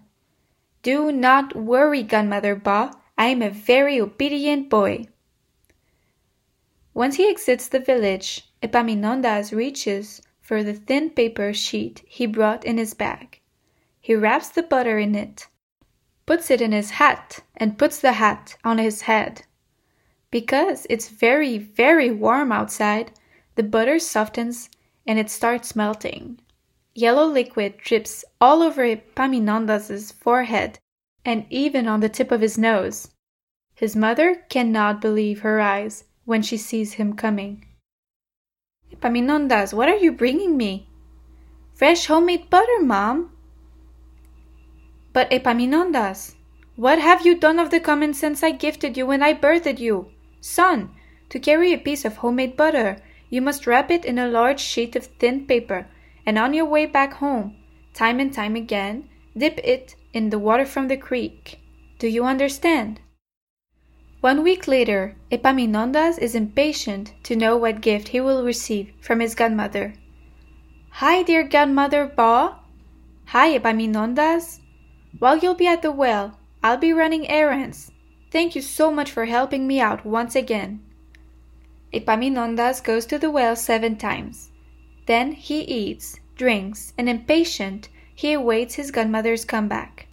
Do 0.82 1.12
not 1.12 1.54
worry, 1.54 2.02
Godmother 2.02 2.56
Ba. 2.56 2.92
I 3.18 3.26
am 3.26 3.42
a 3.42 3.50
very 3.50 4.00
obedient 4.00 4.70
boy. 4.70 5.06
Once 6.94 7.16
he 7.16 7.28
exits 7.28 7.68
the 7.68 7.78
village, 7.78 8.50
Epaminondas 8.62 9.52
reaches 9.52 10.22
for 10.40 10.62
the 10.62 10.74
thin 10.74 11.10
paper 11.10 11.52
sheet 11.52 12.02
he 12.08 12.26
brought 12.26 12.64
in 12.64 12.78
his 12.78 12.94
bag. 12.94 13.40
He 14.00 14.14
wraps 14.14 14.48
the 14.48 14.62
butter 14.62 14.98
in 14.98 15.14
it, 15.14 15.46
puts 16.24 16.50
it 16.50 16.60
in 16.60 16.72
his 16.72 16.92
hat, 16.92 17.40
and 17.56 17.78
puts 17.78 18.00
the 18.00 18.12
hat 18.12 18.56
on 18.64 18.78
his 18.78 19.02
head. 19.02 19.42
Because 20.30 20.86
it's 20.88 21.08
very, 21.08 21.58
very 21.58 22.10
warm 22.10 22.52
outside, 22.52 23.10
the 23.56 23.62
butter 23.64 23.98
softens 23.98 24.70
and 25.06 25.18
it 25.18 25.28
starts 25.28 25.74
melting. 25.74 26.38
Yellow 26.94 27.26
liquid 27.26 27.78
drips 27.78 28.24
all 28.40 28.62
over 28.62 28.84
Epaminondas's 28.84 30.12
forehead 30.12 30.78
and 31.24 31.46
even 31.50 31.88
on 31.88 32.00
the 32.00 32.08
tip 32.08 32.30
of 32.30 32.40
his 32.40 32.56
nose. 32.56 33.10
His 33.74 33.96
mother 33.96 34.36
cannot 34.48 35.00
believe 35.00 35.40
her 35.40 35.60
eyes 35.60 36.04
when 36.24 36.42
she 36.42 36.56
sees 36.56 36.92
him 36.94 37.14
coming. 37.14 37.66
Epaminondas, 38.92 39.72
what 39.72 39.88
are 39.88 39.96
you 39.96 40.12
bringing 40.12 40.56
me? 40.56 40.88
Fresh 41.74 42.06
homemade 42.06 42.50
butter, 42.50 42.80
Mom. 42.80 43.32
But 45.12 45.32
eh, 45.32 45.38
Epaminondas, 45.38 46.34
what 46.76 46.98
have 46.98 47.26
you 47.26 47.38
done 47.38 47.58
of 47.58 47.70
the 47.70 47.80
common 47.80 48.14
sense 48.14 48.42
I 48.42 48.52
gifted 48.52 48.96
you 48.96 49.06
when 49.06 49.22
I 49.22 49.34
birthed 49.34 49.78
you? 49.78 50.10
Son, 50.40 50.90
to 51.28 51.38
carry 51.38 51.72
a 51.72 51.78
piece 51.78 52.04
of 52.04 52.16
homemade 52.16 52.56
butter, 52.56 52.96
you 53.28 53.40
must 53.40 53.66
wrap 53.66 53.90
it 53.90 54.04
in 54.04 54.18
a 54.18 54.28
large 54.28 54.60
sheet 54.60 54.96
of 54.96 55.06
thin 55.06 55.46
paper, 55.46 55.86
and 56.26 56.38
on 56.38 56.54
your 56.54 56.64
way 56.64 56.86
back 56.86 57.14
home, 57.14 57.56
time 57.94 58.18
and 58.18 58.32
time 58.32 58.56
again, 58.56 59.08
dip 59.36 59.58
it 59.58 59.94
in 60.12 60.30
the 60.30 60.38
water 60.38 60.66
from 60.66 60.88
the 60.88 60.96
creek. 60.96 61.60
Do 61.98 62.08
you 62.08 62.24
understand? 62.24 63.00
One 64.20 64.42
week 64.42 64.66
later, 64.66 65.16
Epaminondas 65.30 66.18
is 66.18 66.34
impatient 66.34 67.14
to 67.22 67.36
know 67.36 67.56
what 67.56 67.80
gift 67.80 68.08
he 68.08 68.20
will 68.20 68.44
receive 68.44 68.92
from 69.00 69.20
his 69.20 69.34
godmother. 69.34 69.94
Hi, 70.90 71.22
dear 71.22 71.42
godmother 71.42 72.04
Ba. 72.06 72.56
Hi, 73.26 73.58
Epaminondas. 73.58 74.60
While 75.18 75.38
you'll 75.38 75.54
be 75.54 75.66
at 75.66 75.82
the 75.82 75.92
well, 75.92 76.38
I'll 76.62 76.76
be 76.76 76.92
running 76.92 77.30
errands. 77.30 77.92
Thank 78.30 78.54
you 78.54 78.62
so 78.62 78.92
much 78.92 79.10
for 79.10 79.24
helping 79.24 79.66
me 79.66 79.80
out 79.80 80.06
once 80.06 80.36
again. 80.36 80.80
Epaminondas 81.92 82.80
goes 82.82 83.04
to 83.06 83.18
the 83.18 83.30
well 83.30 83.56
seven 83.56 83.96
times. 83.96 84.50
Then 85.06 85.32
he 85.32 85.62
eats, 85.62 86.20
drinks, 86.36 86.92
and 86.96 87.08
impatient, 87.08 87.88
he 88.14 88.32
awaits 88.32 88.74
his 88.74 88.92
godmother's 88.92 89.44
comeback. 89.44 90.06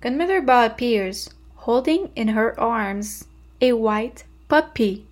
Godmother 0.00 0.40
Ba 0.40 0.66
appears, 0.66 1.30
holding 1.56 2.10
in 2.14 2.28
her 2.28 2.58
arms 2.60 3.26
a 3.60 3.72
white 3.72 4.24
puppy. 4.48 5.06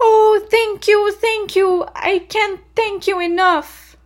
Oh, 0.00 0.46
thank 0.50 0.86
you, 0.86 1.12
thank 1.12 1.56
you. 1.56 1.86
I 1.94 2.20
can't 2.20 2.60
thank 2.76 3.06
you 3.06 3.20
enough. 3.20 3.96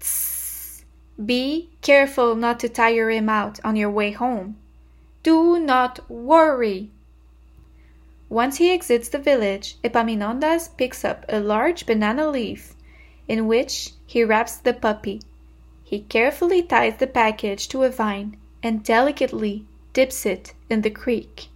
Tss. 0.00 0.84
Be 1.24 1.70
careful 1.80 2.34
not 2.34 2.60
to 2.60 2.68
tire 2.68 3.10
him 3.10 3.28
out 3.28 3.58
on 3.64 3.76
your 3.76 3.90
way 3.90 4.12
home. 4.12 4.56
Do 5.22 5.58
not 5.60 6.10
worry. 6.10 6.90
Once 8.28 8.56
he 8.56 8.70
exits 8.70 9.08
the 9.08 9.18
village, 9.18 9.76
Epaminondas 9.84 10.68
picks 10.76 11.04
up 11.04 11.24
a 11.28 11.38
large 11.38 11.86
banana 11.86 12.28
leaf 12.28 12.74
in 13.28 13.46
which 13.46 13.92
he 14.04 14.24
wraps 14.24 14.56
the 14.56 14.74
puppy. 14.74 15.20
He 15.84 16.00
carefully 16.00 16.62
ties 16.62 16.96
the 16.96 17.06
package 17.06 17.68
to 17.68 17.84
a 17.84 17.90
vine 17.90 18.36
and 18.62 18.82
delicately 18.82 19.66
dips 19.92 20.26
it 20.26 20.54
in 20.68 20.80
the 20.80 20.90
creek. 20.90 21.48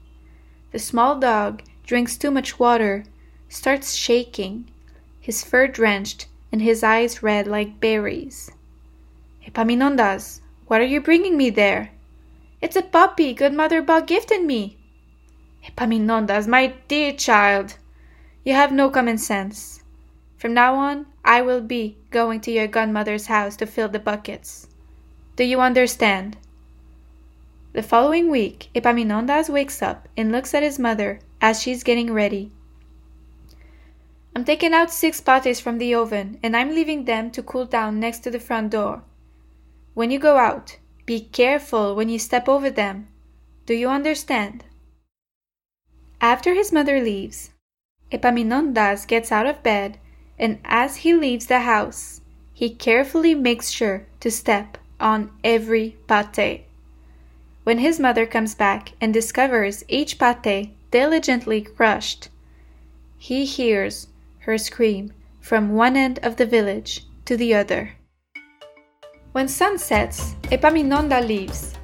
The 0.72 0.78
small 0.78 1.18
dog 1.18 1.62
drinks 1.84 2.16
too 2.16 2.30
much 2.30 2.58
water, 2.58 3.04
starts 3.48 3.94
shaking, 3.94 4.70
his 5.18 5.42
fur 5.42 5.66
drenched 5.66 6.26
and 6.52 6.62
his 6.62 6.84
eyes 6.84 7.22
red 7.22 7.46
like 7.46 7.80
berries. 7.80 8.50
Epaminondas, 9.46 10.40
what 10.66 10.80
are 10.80 10.84
you 10.84 11.00
bringing 11.00 11.36
me 11.36 11.50
there? 11.50 11.90
It's 12.66 12.74
a 12.74 12.82
puppy 12.82 13.32
good 13.32 13.52
Mother 13.52 13.80
Ba 13.80 14.02
gifted 14.02 14.42
me. 14.42 14.76
Epaminondas, 15.68 16.48
my 16.48 16.74
dear 16.88 17.12
child, 17.12 17.76
you 18.42 18.54
have 18.54 18.72
no 18.72 18.90
common 18.90 19.18
sense. 19.18 19.84
From 20.36 20.52
now 20.52 20.74
on, 20.74 21.06
I 21.24 21.42
will 21.42 21.60
be 21.60 21.96
going 22.10 22.40
to 22.40 22.50
your 22.50 22.66
godmother's 22.66 23.26
house 23.26 23.54
to 23.58 23.66
fill 23.66 23.88
the 23.88 24.00
buckets. 24.00 24.66
Do 25.36 25.44
you 25.44 25.60
understand? 25.60 26.38
The 27.72 27.84
following 27.84 28.32
week, 28.32 28.68
Epaminondas 28.74 29.48
wakes 29.48 29.80
up 29.80 30.08
and 30.16 30.32
looks 30.32 30.52
at 30.52 30.64
his 30.64 30.76
mother 30.76 31.20
as 31.40 31.62
she's 31.62 31.84
getting 31.84 32.12
ready. 32.12 32.50
I'm 34.34 34.44
taking 34.44 34.74
out 34.74 34.90
six 34.90 35.20
pates 35.20 35.60
from 35.60 35.78
the 35.78 35.94
oven 35.94 36.40
and 36.42 36.56
I'm 36.56 36.74
leaving 36.74 37.04
them 37.04 37.30
to 37.30 37.44
cool 37.44 37.66
down 37.66 38.00
next 38.00 38.24
to 38.24 38.30
the 38.32 38.40
front 38.40 38.72
door. 38.72 39.04
When 39.94 40.10
you 40.10 40.18
go 40.18 40.36
out, 40.36 40.78
be 41.06 41.20
careful 41.20 41.94
when 41.94 42.08
you 42.08 42.18
step 42.18 42.48
over 42.48 42.68
them. 42.68 43.06
Do 43.64 43.74
you 43.74 43.88
understand? 43.88 44.64
After 46.20 46.54
his 46.54 46.72
mother 46.72 47.00
leaves, 47.00 47.50
Epaminondas 48.10 49.06
gets 49.06 49.30
out 49.30 49.46
of 49.46 49.62
bed 49.62 49.98
and 50.38 50.58
as 50.64 50.96
he 50.96 51.14
leaves 51.14 51.46
the 51.46 51.60
house, 51.60 52.20
he 52.52 52.70
carefully 52.70 53.34
makes 53.34 53.70
sure 53.70 54.06
to 54.20 54.30
step 54.30 54.78
on 54.98 55.30
every 55.44 55.96
pate. 56.08 56.64
When 57.64 57.78
his 57.78 58.00
mother 58.00 58.26
comes 58.26 58.54
back 58.54 58.92
and 59.00 59.12
discovers 59.12 59.84
each 59.88 60.18
pate 60.18 60.70
diligently 60.90 61.62
crushed, 61.62 62.28
he 63.18 63.44
hears 63.44 64.08
her 64.40 64.58
scream 64.58 65.12
from 65.40 65.74
one 65.74 65.96
end 65.96 66.18
of 66.22 66.36
the 66.36 66.46
village 66.46 67.04
to 67.24 67.36
the 67.36 67.54
other. 67.54 67.95
When 69.36 69.48
sun 69.48 69.76
sets, 69.76 70.34
Epaminondas 70.50 71.28
leaves. 71.28 71.74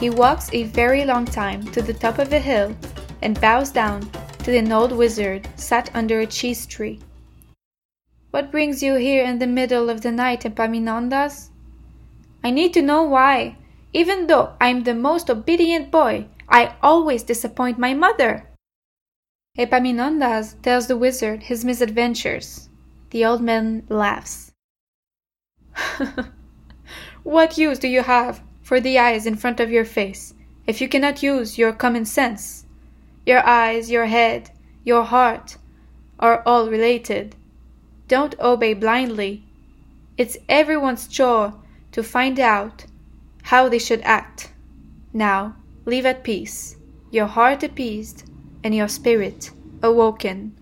He 0.00 0.10
walks 0.10 0.50
a 0.52 0.64
very 0.64 1.04
long 1.04 1.24
time 1.24 1.62
to 1.70 1.80
the 1.80 1.94
top 1.94 2.18
of 2.18 2.32
a 2.32 2.40
hill 2.40 2.74
and 3.22 3.40
bows 3.40 3.70
down 3.70 4.10
to 4.42 4.58
an 4.58 4.72
old 4.72 4.90
wizard 4.90 5.46
sat 5.54 5.88
under 5.94 6.18
a 6.18 6.26
cheese 6.26 6.66
tree. 6.66 6.98
What 8.32 8.50
brings 8.50 8.82
you 8.82 8.96
here 8.96 9.22
in 9.22 9.38
the 9.38 9.46
middle 9.46 9.88
of 9.88 10.00
the 10.00 10.10
night, 10.10 10.44
Epaminondas? 10.44 11.50
I 12.42 12.50
need 12.50 12.74
to 12.74 12.82
know 12.82 13.04
why. 13.04 13.56
Even 13.92 14.26
though 14.26 14.56
I 14.60 14.70
am 14.70 14.82
the 14.82 14.92
most 14.92 15.30
obedient 15.30 15.92
boy, 15.92 16.26
I 16.48 16.74
always 16.82 17.22
disappoint 17.22 17.78
my 17.78 17.94
mother. 17.94 18.48
Epaminondas 19.56 20.60
tells 20.60 20.88
the 20.88 20.96
wizard 20.96 21.44
his 21.44 21.64
misadventures. 21.64 22.68
The 23.10 23.24
old 23.24 23.42
man 23.42 23.84
laughs. 23.88 24.50
what 27.26 27.58
use 27.58 27.80
do 27.80 27.88
you 27.88 28.04
have 28.04 28.40
for 28.62 28.78
the 28.78 28.96
eyes 28.96 29.26
in 29.26 29.34
front 29.34 29.58
of 29.58 29.68
your 29.68 29.84
face 29.84 30.32
if 30.64 30.80
you 30.80 30.88
cannot 30.88 31.24
use 31.24 31.58
your 31.58 31.72
common 31.72 32.04
sense? 32.04 32.64
Your 33.26 33.44
eyes, 33.44 33.90
your 33.90 34.06
head, 34.06 34.50
your 34.84 35.02
heart 35.02 35.56
are 36.20 36.40
all 36.46 36.70
related. 36.70 37.34
Don't 38.06 38.38
obey 38.38 38.74
blindly. 38.74 39.42
It's 40.16 40.38
everyone's 40.48 41.08
chore 41.08 41.52
to 41.90 42.02
find 42.04 42.38
out 42.38 42.84
how 43.42 43.68
they 43.68 43.80
should 43.80 44.02
act. 44.02 44.52
Now, 45.12 45.56
live 45.84 46.06
at 46.06 46.22
peace, 46.22 46.76
your 47.10 47.26
heart 47.26 47.64
appeased, 47.64 48.22
and 48.62 48.72
your 48.72 48.86
spirit 48.86 49.50
awoken. 49.82 50.56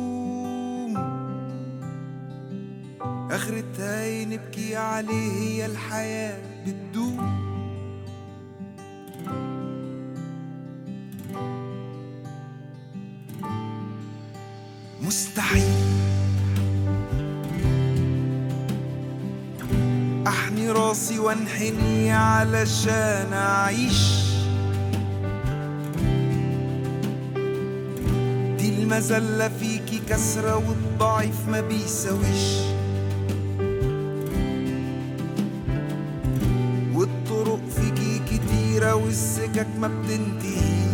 اخرتها 3.31 4.25
نبكي 4.25 4.75
عليه 4.75 5.31
هي 5.31 5.65
الحياة 5.65 6.41
بتدوم. 6.65 7.41
مستحيل. 15.01 15.63
احني 20.27 20.71
راسي 20.71 21.19
وانحني 21.19 22.11
علشان 22.11 23.33
أعيش. 23.33 24.20
المذلة 28.91 29.47
فيكي 29.47 30.01
كسرة 30.09 30.55
والضعيف 30.55 31.47
ما 31.49 31.61
بيساويش. 31.61 32.57
والطرق 36.93 37.61
فيكي 37.75 38.19
كتيرة 38.19 38.95
والسكك 38.95 39.67
ما 39.79 39.87
بتنتهيش. 39.87 40.90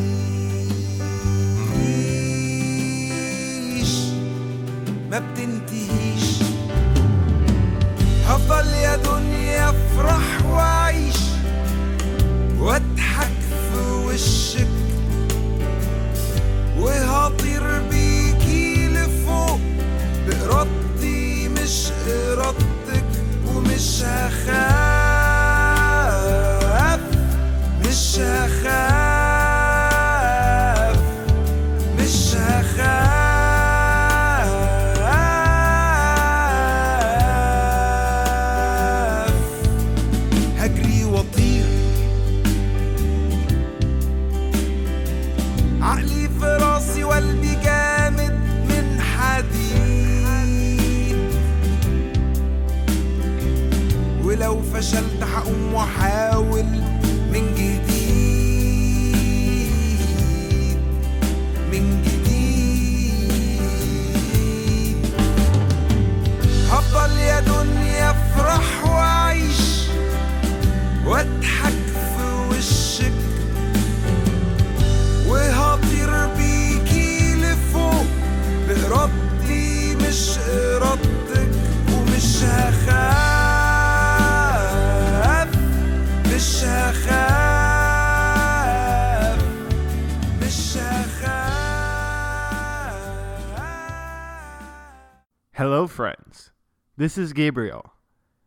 This 96.99 97.15
is 97.15 97.31
Gabriel, 97.31 97.93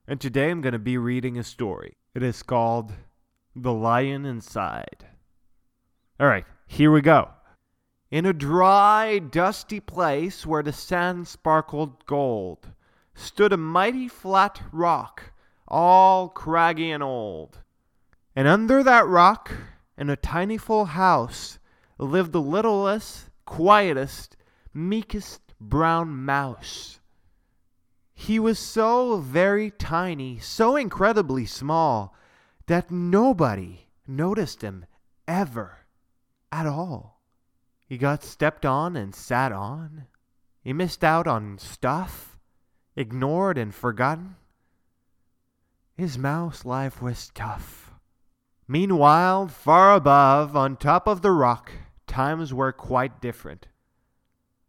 and 0.08 0.20
today 0.20 0.50
I'm 0.50 0.60
going 0.60 0.72
to 0.72 0.80
be 0.80 0.98
reading 0.98 1.38
a 1.38 1.44
story. 1.44 1.96
It 2.16 2.24
is 2.24 2.42
called 2.42 2.92
The 3.54 3.72
Lion 3.72 4.26
Inside. 4.26 5.06
All 6.18 6.26
right, 6.26 6.44
here 6.66 6.90
we 6.90 7.00
go. 7.00 7.28
In 8.10 8.26
a 8.26 8.32
dry, 8.32 9.20
dusty 9.20 9.78
place 9.78 10.44
where 10.44 10.64
the 10.64 10.72
sand 10.72 11.28
sparkled 11.28 12.04
gold 12.06 12.66
stood 13.14 13.52
a 13.52 13.56
mighty 13.56 14.08
flat 14.08 14.60
rock, 14.72 15.30
all 15.68 16.28
craggy 16.28 16.90
and 16.90 17.04
old. 17.04 17.60
And 18.34 18.48
under 18.48 18.82
that 18.82 19.06
rock, 19.06 19.52
in 19.96 20.10
a 20.10 20.16
tiny 20.16 20.58
full 20.58 20.86
house, 20.86 21.60
lived 21.98 22.32
the 22.32 22.42
littlest, 22.42 23.30
quietest, 23.44 24.36
meekest 24.74 25.40
brown 25.60 26.08
mouse. 26.08 26.99
He 28.20 28.38
was 28.38 28.58
so 28.58 29.16
very 29.16 29.70
tiny, 29.70 30.38
so 30.38 30.76
incredibly 30.76 31.46
small, 31.46 32.14
that 32.66 32.90
nobody 32.90 33.86
noticed 34.06 34.60
him 34.60 34.84
ever 35.26 35.78
at 36.52 36.66
all. 36.66 37.22
He 37.86 37.96
got 37.96 38.22
stepped 38.22 38.66
on 38.66 38.94
and 38.94 39.14
sat 39.14 39.52
on. 39.52 40.04
He 40.60 40.74
missed 40.74 41.02
out 41.02 41.26
on 41.26 41.56
stuff, 41.56 42.38
ignored 42.94 43.56
and 43.56 43.74
forgotten. 43.74 44.36
His 45.96 46.18
mouse 46.18 46.66
life 46.66 47.00
was 47.00 47.30
tough. 47.34 47.94
Meanwhile, 48.68 49.48
far 49.48 49.94
above, 49.94 50.54
on 50.54 50.76
top 50.76 51.08
of 51.08 51.22
the 51.22 51.32
rock, 51.32 51.72
times 52.06 52.52
were 52.52 52.70
quite 52.70 53.22
different. 53.22 53.68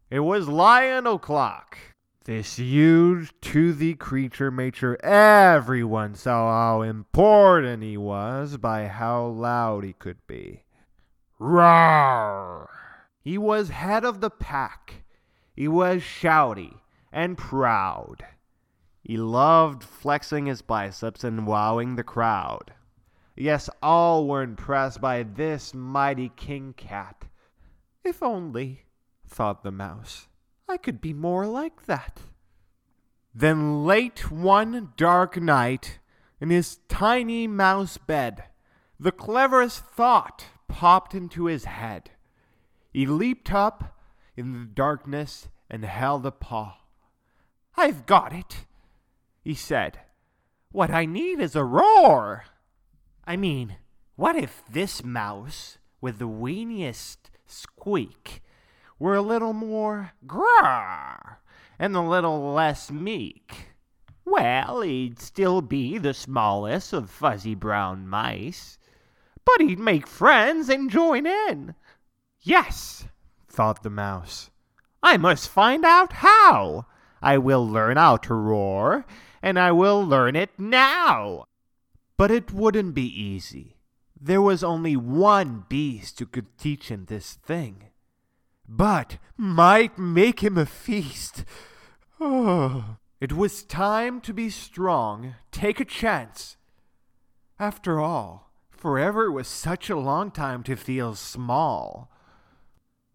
It 0.08 0.20
was 0.20 0.48
Lion 0.48 1.06
O'Clock. 1.06 1.76
This 2.24 2.56
huge, 2.56 3.32
toothy 3.40 3.94
creature 3.94 4.52
made 4.52 4.76
sure 4.76 4.96
everyone 5.04 6.14
saw 6.14 6.52
how 6.52 6.82
important 6.82 7.82
he 7.82 7.96
was 7.96 8.58
by 8.58 8.86
how 8.86 9.26
loud 9.26 9.82
he 9.82 9.92
could 9.92 10.24
be. 10.28 10.62
Roar! 11.40 12.70
He 13.20 13.36
was 13.36 13.70
head 13.70 14.04
of 14.04 14.20
the 14.20 14.30
pack. 14.30 15.02
He 15.56 15.66
was 15.66 16.02
shouty 16.02 16.80
and 17.10 17.36
proud. 17.36 18.24
He 19.02 19.16
loved 19.16 19.82
flexing 19.82 20.46
his 20.46 20.62
biceps 20.62 21.24
and 21.24 21.44
wowing 21.44 21.96
the 21.96 22.04
crowd. 22.04 22.72
Yes, 23.34 23.68
all 23.82 24.28
were 24.28 24.42
impressed 24.42 25.00
by 25.00 25.24
this 25.24 25.74
mighty 25.74 26.28
king 26.36 26.72
cat. 26.76 27.24
If 28.04 28.22
only, 28.22 28.84
thought 29.26 29.64
the 29.64 29.72
mouse, 29.72 30.28
I 30.68 30.76
could 30.76 31.00
be 31.00 31.12
more 31.12 31.46
like 31.46 31.86
that. 31.86 32.20
Then 33.34 33.84
late 33.84 34.30
one 34.30 34.92
dark 34.96 35.40
night, 35.40 35.98
in 36.40 36.50
his 36.50 36.80
tiny 36.88 37.46
mouse 37.46 37.98
bed, 37.98 38.44
the 38.98 39.12
cleverest 39.12 39.84
thought 39.84 40.46
popped 40.68 41.14
into 41.14 41.46
his 41.46 41.64
head. 41.64 42.10
He 42.92 43.06
leaped 43.06 43.52
up 43.52 43.98
in 44.36 44.52
the 44.52 44.66
darkness 44.66 45.48
and 45.70 45.84
held 45.84 46.26
a 46.26 46.30
paw. 46.30 46.78
I've 47.76 48.06
got 48.06 48.32
it, 48.32 48.66
he 49.42 49.54
said. 49.54 50.00
What 50.70 50.90
I 50.90 51.04
need 51.04 51.40
is 51.40 51.56
a 51.56 51.64
roar. 51.64 52.44
I 53.24 53.36
mean, 53.36 53.76
what 54.16 54.36
if 54.36 54.62
this 54.70 55.02
mouse, 55.02 55.78
with 56.00 56.18
the 56.18 56.28
weeniest 56.28 57.16
squeak, 57.46 58.42
were 59.02 59.16
a 59.16 59.20
little 59.20 59.52
more 59.52 60.12
grrr 60.28 61.36
and 61.76 61.96
a 61.96 62.00
little 62.00 62.52
less 62.52 62.88
meek? 62.88 63.70
Well, 64.24 64.82
he'd 64.82 65.18
still 65.18 65.60
be 65.60 65.98
the 65.98 66.14
smallest 66.14 66.92
of 66.92 67.10
fuzzy 67.10 67.56
brown 67.56 68.06
mice, 68.06 68.78
but 69.44 69.60
he'd 69.60 69.80
make 69.80 70.06
friends 70.06 70.68
and 70.68 70.88
join 70.88 71.26
in. 71.26 71.74
Yes, 72.42 73.06
thought 73.48 73.82
the 73.82 73.90
mouse, 73.90 74.50
I 75.02 75.16
must 75.16 75.48
find 75.48 75.84
out 75.84 76.12
how. 76.12 76.86
I 77.20 77.38
will 77.38 77.68
learn 77.68 77.96
how 77.96 78.18
to 78.18 78.34
roar, 78.34 79.04
and 79.42 79.58
I 79.58 79.72
will 79.72 80.06
learn 80.06 80.36
it 80.36 80.50
now. 80.56 81.46
But 82.16 82.30
it 82.30 82.52
wouldn't 82.52 82.94
be 82.94 83.20
easy. 83.20 83.78
There 84.20 84.40
was 84.40 84.62
only 84.62 84.94
one 84.94 85.64
beast 85.68 86.20
who 86.20 86.26
could 86.26 86.56
teach 86.56 86.88
him 86.88 87.06
this 87.06 87.32
thing, 87.32 87.88
but 88.76 89.18
might 89.36 89.98
make 89.98 90.40
him 90.40 90.56
a 90.56 90.64
feast. 90.64 91.44
Oh, 92.18 92.96
it 93.20 93.32
was 93.32 93.62
time 93.62 94.20
to 94.22 94.32
be 94.32 94.48
strong, 94.48 95.34
take 95.50 95.78
a 95.78 95.84
chance. 95.84 96.56
After 97.58 98.00
all, 98.00 98.50
forever 98.70 99.30
was 99.30 99.46
such 99.46 99.90
a 99.90 99.98
long 99.98 100.30
time 100.30 100.62
to 100.64 100.74
feel 100.74 101.14
small. 101.14 102.10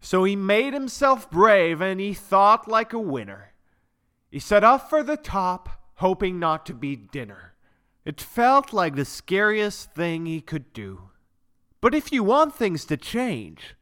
So 0.00 0.22
he 0.22 0.36
made 0.36 0.74
himself 0.74 1.28
brave 1.28 1.80
and 1.80 1.98
he 1.98 2.14
thought 2.14 2.68
like 2.68 2.92
a 2.92 3.00
winner. 3.00 3.52
He 4.30 4.38
set 4.38 4.62
off 4.62 4.88
for 4.88 5.02
the 5.02 5.16
top, 5.16 5.68
hoping 5.96 6.38
not 6.38 6.66
to 6.66 6.74
be 6.74 6.94
dinner. 6.94 7.54
It 8.04 8.20
felt 8.20 8.72
like 8.72 8.94
the 8.94 9.04
scariest 9.04 9.92
thing 9.92 10.24
he 10.24 10.40
could 10.40 10.72
do. 10.72 11.10
But 11.80 11.94
if 11.94 12.12
you 12.12 12.22
want 12.22 12.54
things 12.54 12.84
to 12.86 12.96
change, 12.96 13.74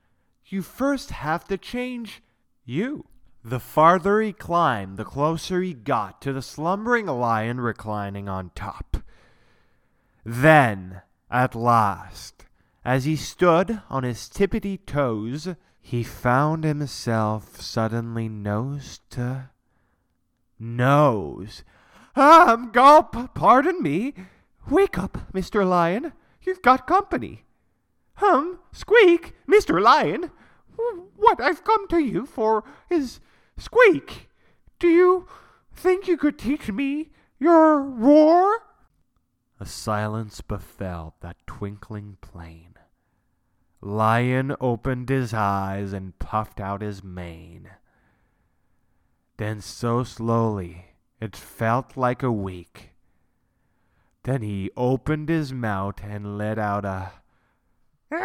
you 0.49 0.63
first 0.63 1.11
have 1.11 1.45
to 1.45 1.59
change 1.59 2.23
you. 2.65 3.07
The 3.45 3.61
farther 3.61 4.21
he 4.21 4.33
climbed, 4.33 4.97
the 4.97 5.05
closer 5.05 5.63
he 5.63 5.73
got 5.73 6.21
to 6.23 6.33
the 6.33 6.43
slumbering 6.43 7.07
lion 7.07 7.61
reclining 7.61 8.29
on 8.29 8.51
top. 8.55 8.97
Then, 10.25 11.03
at 11.31 11.55
last, 11.55 12.47
as 12.85 13.05
he 13.05 13.15
stood 13.15 13.83
on 13.89 14.03
his 14.03 14.29
tippity 14.29 14.79
toes, 14.85 15.49
he 15.81 16.03
found 16.03 16.65
himself 16.65 17.61
suddenly 17.61 18.29
nose 18.29 19.01
to 19.11 19.51
nose. 20.59 21.63
Um, 22.17 22.71
gulp, 22.73 23.35
pardon 23.35 23.83
me. 23.83 24.15
Wake 24.69 24.99
up, 24.99 25.33
Mr. 25.33 25.69
Lion. 25.69 26.13
You've 26.43 26.63
got 26.63 26.89
company. 26.89 27.46
Hum, 28.17 28.59
squeak, 28.73 29.35
Mr. 29.49 29.81
Lion. 29.81 30.31
What 31.17 31.41
I've 31.41 31.65
come 31.65 31.89
to 31.89 31.99
you 31.99 32.27
for 32.27 32.65
is 32.91 33.21
squeak. 33.57 34.29
Do 34.79 34.89
you 34.89 35.27
think 35.75 36.09
you 36.09 36.17
could 36.17 36.39
teach 36.39 36.71
me 36.71 37.11
your 37.39 37.81
roar? 37.81 38.63
A 39.59 39.67
silence 39.67 40.41
befell 40.41 41.15
that 41.21 41.37
twinkling 41.47 42.19
plain. 42.21 42.75
Lion 43.81 44.55
opened 44.61 45.09
his 45.09 45.33
eyes 45.33 45.93
and 45.93 46.19
puffed 46.19 46.61
out 46.61 46.81
his 46.83 47.05
mane. 47.05 47.71
Then 49.37 49.61
so 49.61 50.03
slowly 50.03 50.87
it 51.21 51.37
felt 51.37 51.97
like 51.97 52.23
a 52.23 52.33
week. 52.33 52.91
Then 54.23 54.43
he 54.43 54.71
opened 54.77 55.29
his 55.29 55.53
mouth 55.53 56.01
and 56.03 56.37
let 56.37 56.59
out 56.59 56.85
a 56.85 57.13
The 58.11 58.19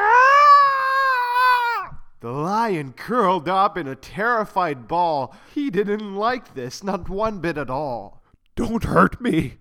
lion 2.23 2.93
curled 2.93 3.49
up 3.49 3.77
in 3.77 3.87
a 3.87 3.95
terrified 3.95 4.87
ball. 4.87 5.35
He 5.53 5.71
didn't 5.71 6.15
like 6.15 6.53
this, 6.53 6.83
not 6.83 7.09
one 7.09 7.39
bit 7.39 7.57
at 7.57 7.69
all. 7.69 8.21
Don't 8.55 8.83
hurt 8.83 9.19
me, 9.19 9.57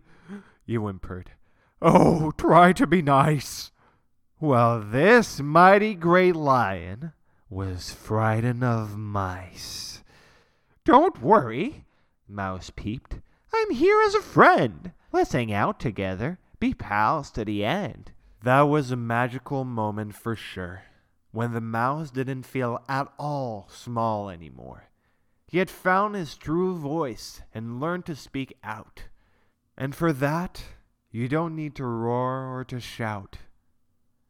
he 0.66 0.75
whimpered. 0.75 1.31
Oh, 1.81 2.33
try 2.33 2.75
to 2.75 2.87
be 2.87 3.01
nice. 3.01 3.71
Well, 4.39 4.81
this 4.81 5.41
mighty 5.41 5.95
great 5.95 6.37
lion 6.37 7.12
was 7.49 7.93
frightened 7.93 8.62
of 8.62 8.99
mice. 8.99 10.03
Don't 10.85 11.23
worry, 11.23 11.87
Mouse 12.29 12.71
peeped. 12.71 13.21
I'm 13.55 13.71
here 13.71 14.01
as 14.03 14.14
a 14.14 14.21
friend. 14.21 14.93
Let's 15.12 15.33
hang 15.33 15.53
out 15.53 15.81
together, 15.81 16.39
be 16.59 16.75
pals 16.75 17.31
to 17.33 17.45
the 17.45 17.64
end. 17.64 18.12
That 18.43 18.62
was 18.62 18.91
a 18.91 18.97
magical 18.97 19.64
moment 19.64 20.14
for 20.14 20.34
sure, 20.34 20.84
when 21.30 21.53
the 21.53 21.61
mouse 21.61 22.11
didn't 22.11 22.45
feel 22.45 22.82
at 22.88 23.12
all 23.18 23.68
small 23.70 24.30
anymore. 24.30 24.88
He 25.47 25.59
had 25.59 25.68
found 25.68 26.14
his 26.14 26.36
true 26.36 26.74
voice 26.78 27.43
and 27.53 27.80
learned 27.80 28.07
to 28.07 28.16
speak 28.16 28.57
out. 28.64 29.05
And 29.76 29.95
for 29.95 30.11
that, 30.14 30.64
you 31.11 31.28
don't 31.28 31.55
need 31.55 31.74
to 31.76 31.84
roar 31.84 32.57
or 32.57 32.64
to 32.64 32.80
shout. 32.80 33.36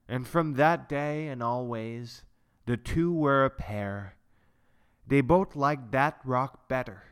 And 0.09 0.27
from 0.27 0.55
that 0.55 0.89
day 0.89 1.29
and 1.29 1.41
always, 1.41 2.25
the 2.67 2.77
two 2.77 3.13
were 3.13 3.45
a 3.45 3.51
pair. 3.51 4.17
They 5.07 5.21
both 5.21 5.55
liked 5.55 5.93
that 5.93 6.19
rock 6.25 6.69
better. 6.69 7.05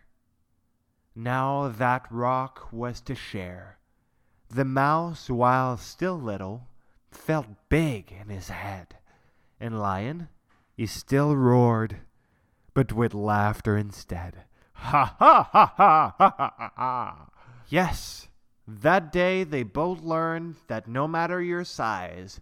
Now 1.15 1.69
that 1.69 2.07
rock 2.11 2.73
was 2.73 3.01
to 3.03 3.15
share. 3.15 3.79
The 4.49 4.65
mouse, 4.65 5.31
while 5.31 5.77
still 5.77 6.19
little, 6.19 6.67
felt 7.11 7.47
big 7.69 8.13
in 8.13 8.29
his 8.29 8.49
head, 8.49 8.97
and 9.61 9.79
Lion, 9.79 10.29
he 10.77 10.87
still 10.87 11.37
roared, 11.37 11.99
but 12.75 12.93
with 12.93 13.15
laughter 13.15 13.77
instead. 13.77 14.45
Ha 14.73 15.17
ha 15.19 15.49
ha 15.51 15.73
ha 15.77 16.15
ha 16.19 16.33
ha 16.39 16.73
ha! 16.77 17.29
Yes, 17.69 18.29
that 18.67 19.11
day 19.11 19.45
they 19.45 19.63
both 19.63 20.01
learned 20.01 20.57
that 20.69 20.87
no 20.87 21.09
matter 21.09 21.43
your 21.43 21.65
size, 21.65 22.41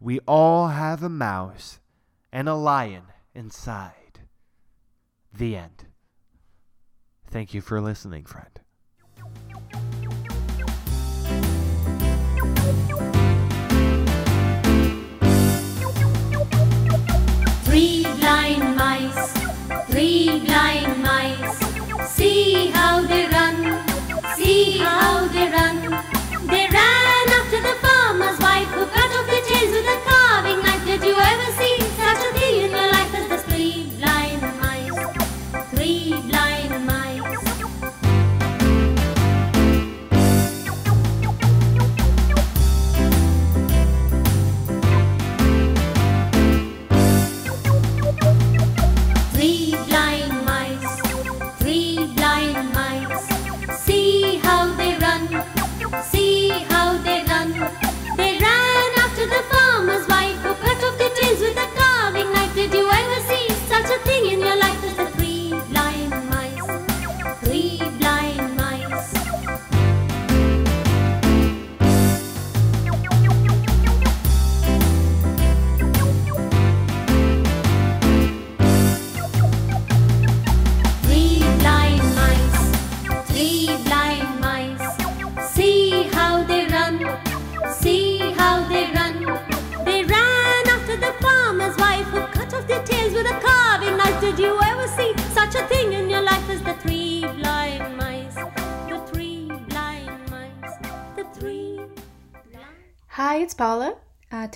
we 0.00 0.18
all 0.20 0.68
have 0.68 1.02
a 1.02 1.08
mouse 1.08 1.80
and 2.32 2.48
a 2.48 2.54
lion 2.54 3.04
inside. 3.34 4.20
The 5.32 5.56
end. 5.56 5.84
Thank 7.28 7.54
you 7.54 7.60
for 7.60 7.80
listening, 7.80 8.24
friend. 8.24 8.60
Three 19.96 20.40
blind 20.40 21.02
mice. 21.02 21.56
See 22.16 22.66
how 22.66 23.00
they 23.00 23.24
run, 23.28 23.56
see 24.36 24.76
how 24.76 25.26
they 25.28 25.48
run. 25.48 25.76
They 26.50 26.68
ran 26.70 27.25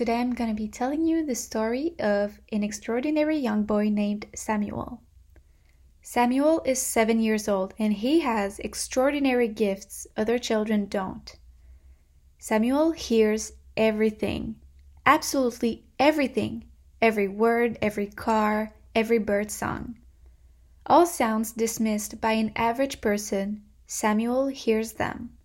today 0.00 0.18
I'm 0.18 0.32
going 0.32 0.48
to 0.48 0.56
be 0.56 0.66
telling 0.66 1.04
you 1.04 1.26
the 1.26 1.34
story 1.34 1.94
of 1.98 2.40
an 2.52 2.62
extraordinary 2.62 3.36
young 3.36 3.64
boy 3.64 3.90
named 3.90 4.24
Samuel. 4.34 5.02
Samuel 6.00 6.62
is 6.64 6.80
seven 6.80 7.20
years 7.20 7.46
old 7.48 7.74
and 7.78 7.92
he 7.92 8.20
has 8.20 8.60
extraordinary 8.60 9.46
gifts 9.46 10.06
other 10.16 10.38
children 10.38 10.86
don't. 10.86 11.36
Samuel 12.38 12.92
hears 12.92 13.52
everything, 13.76 14.56
absolutely 15.04 15.84
everything, 15.98 16.64
every 17.02 17.28
word, 17.28 17.76
every 17.82 18.06
car, 18.06 18.72
every 18.94 19.18
bird 19.18 19.50
song. 19.50 19.98
All 20.86 21.04
sounds 21.04 21.52
dismissed 21.52 22.22
by 22.22 22.32
an 22.32 22.52
average 22.56 23.02
person, 23.02 23.64
Samuel 23.86 24.46
hears 24.46 24.94
them. 24.94 25.36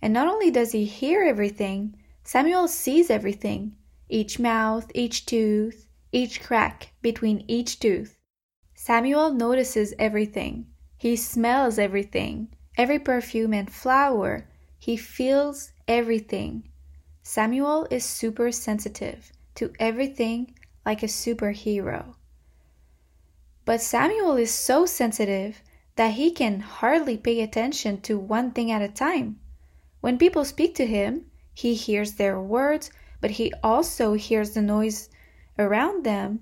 And 0.00 0.12
not 0.12 0.28
only 0.28 0.52
does 0.52 0.70
he 0.70 0.84
hear 0.84 1.24
everything, 1.24 1.96
Samuel 2.26 2.68
sees 2.68 3.10
everything. 3.10 3.76
each 4.08 4.38
mouth, 4.38 4.90
each 4.94 5.26
tooth, 5.26 5.86
each 6.10 6.40
crack 6.42 6.92
between 7.02 7.44
each 7.48 7.78
tooth. 7.78 8.16
Samuel 8.74 9.32
notices 9.32 9.92
everything. 9.98 10.66
He 10.96 11.16
smells 11.16 11.78
everything, 11.78 12.48
every 12.78 12.98
perfume 12.98 13.52
and 13.52 13.70
flower. 13.70 14.48
He 14.78 14.96
feels 14.96 15.72
everything. 15.86 16.68
Samuel 17.22 17.86
is 17.90 18.04
super 18.04 18.50
sensitive 18.50 19.32
to 19.56 19.72
everything 19.78 20.54
like 20.86 21.02
a 21.02 21.06
superhero. 21.06 22.14
But 23.64 23.80
Samuel 23.80 24.36
is 24.36 24.50
so 24.50 24.86
sensitive 24.86 25.62
that 25.96 26.12
he 26.12 26.30
can 26.30 26.60
hardly 26.60 27.16
pay 27.16 27.40
attention 27.40 28.00
to 28.02 28.18
one 28.18 28.50
thing 28.52 28.70
at 28.70 28.82
a 28.82 28.88
time. 28.88 29.40
When 30.00 30.18
people 30.18 30.44
speak 30.44 30.74
to 30.76 30.86
him, 30.86 31.30
he 31.54 31.74
hears 31.74 32.14
their 32.14 32.40
words, 32.40 32.90
but 33.20 33.32
he 33.32 33.52
also 33.62 34.14
hears 34.14 34.50
the 34.50 34.62
noise 34.62 35.08
around 35.58 36.04
them. 36.04 36.40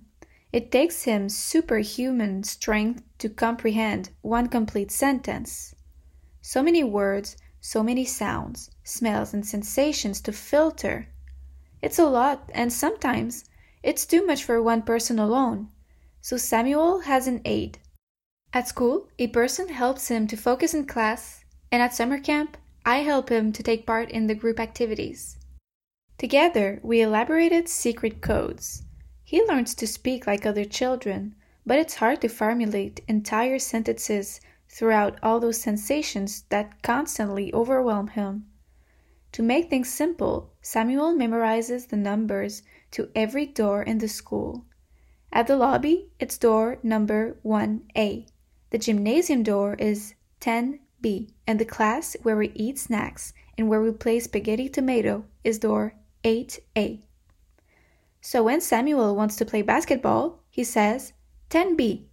It 0.53 0.73
takes 0.73 1.05
him 1.05 1.29
superhuman 1.29 2.43
strength 2.43 3.03
to 3.19 3.29
comprehend 3.29 4.11
one 4.23 4.49
complete 4.49 4.91
sentence. 4.91 5.75
So 6.41 6.63
many 6.63 6.83
words, 6.83 7.37
so 7.61 7.83
many 7.83 8.05
sounds, 8.05 8.71
smells, 8.83 9.33
and 9.33 9.47
sensations 9.47 10.21
to 10.23 10.33
filter. 10.33 11.09
It's 11.81 11.99
a 11.99 12.07
lot, 12.07 12.51
and 12.55 12.73
sometimes 12.73 13.45
it's 13.83 14.07
too 14.07 14.27
much 14.27 14.43
for 14.43 14.63
one 14.63 14.83
person 14.83 15.19
alone. 15.19 15.69
So 16.21 16.37
Samuel 16.37 17.01
has 17.01 17.27
an 17.27 17.41
aide. 17.45 17.79
At 18.53 18.69
school, 18.69 19.09
a 19.19 19.29
person 19.29 19.69
helps 19.69 20.09
him 20.09 20.27
to 20.27 20.37
focus 20.37 20.75
in 20.75 20.87
class, 20.87 21.45
and 21.71 21.83
at 21.83 21.95
summer 21.95 22.19
camp, 22.19 22.57
I 22.85 22.99
help 22.99 23.29
him 23.29 23.53
to 23.53 23.63
take 23.63 23.87
part 23.87 24.11
in 24.11 24.27
the 24.27 24.35
group 24.35 24.59
activities. 24.59 25.37
Together, 26.19 26.81
we 26.83 27.01
elaborated 27.01 27.69
secret 27.69 28.21
codes. 28.21 28.83
He 29.23 29.45
learns 29.45 29.75
to 29.77 29.87
speak 29.87 30.27
like 30.27 30.45
other 30.45 30.65
children, 30.65 31.37
but 31.65 31.79
it's 31.79 31.95
hard 31.95 32.21
to 32.23 32.29
formulate 32.29 33.01
entire 33.07 33.59
sentences 33.59 34.41
throughout 34.69 35.19
all 35.23 35.39
those 35.39 35.61
sensations 35.61 36.43
that 36.49 36.83
constantly 36.83 37.55
overwhelm 37.55 38.09
him. 38.09 38.47
To 39.33 39.43
make 39.43 39.71
things 39.71 39.89
simple, 39.89 40.53
Samuel 40.61 41.15
memorizes 41.15 41.89
the 41.89 41.97
numbers 41.97 42.63
to 42.91 43.11
every 43.15 43.47
door 43.47 43.83
in 43.83 43.99
the 43.99 44.09
school. 44.09 44.65
At 45.33 45.47
the 45.47 45.57
lobby, 45.57 46.11
it's 46.19 46.37
door 46.37 46.79
number 46.83 47.39
1A. 47.45 48.27
The 48.71 48.79
gymnasium 48.79 49.43
door 49.43 49.75
is 49.75 50.15
10B, 51.03 51.31
and 51.47 51.59
the 51.59 51.65
class 51.65 52.17
where 52.23 52.37
we 52.37 52.53
eat 52.55 52.79
snacks 52.79 53.33
and 53.59 53.69
where 53.69 53.83
we 53.83 53.91
play 53.91 54.21
spaghetti 54.21 54.69
tomato 54.69 55.25
is 55.45 55.59
door 55.59 55.95
8A. 56.25 57.01
So 58.21 58.45
when 58.45 58.61
Samuel 58.61 59.17
wants 59.17 59.37
to 59.37 59.45
play 59.45 59.63
basketball, 59.63 60.41
he 60.49 60.65
says 60.65 61.13
10B. 61.51 62.05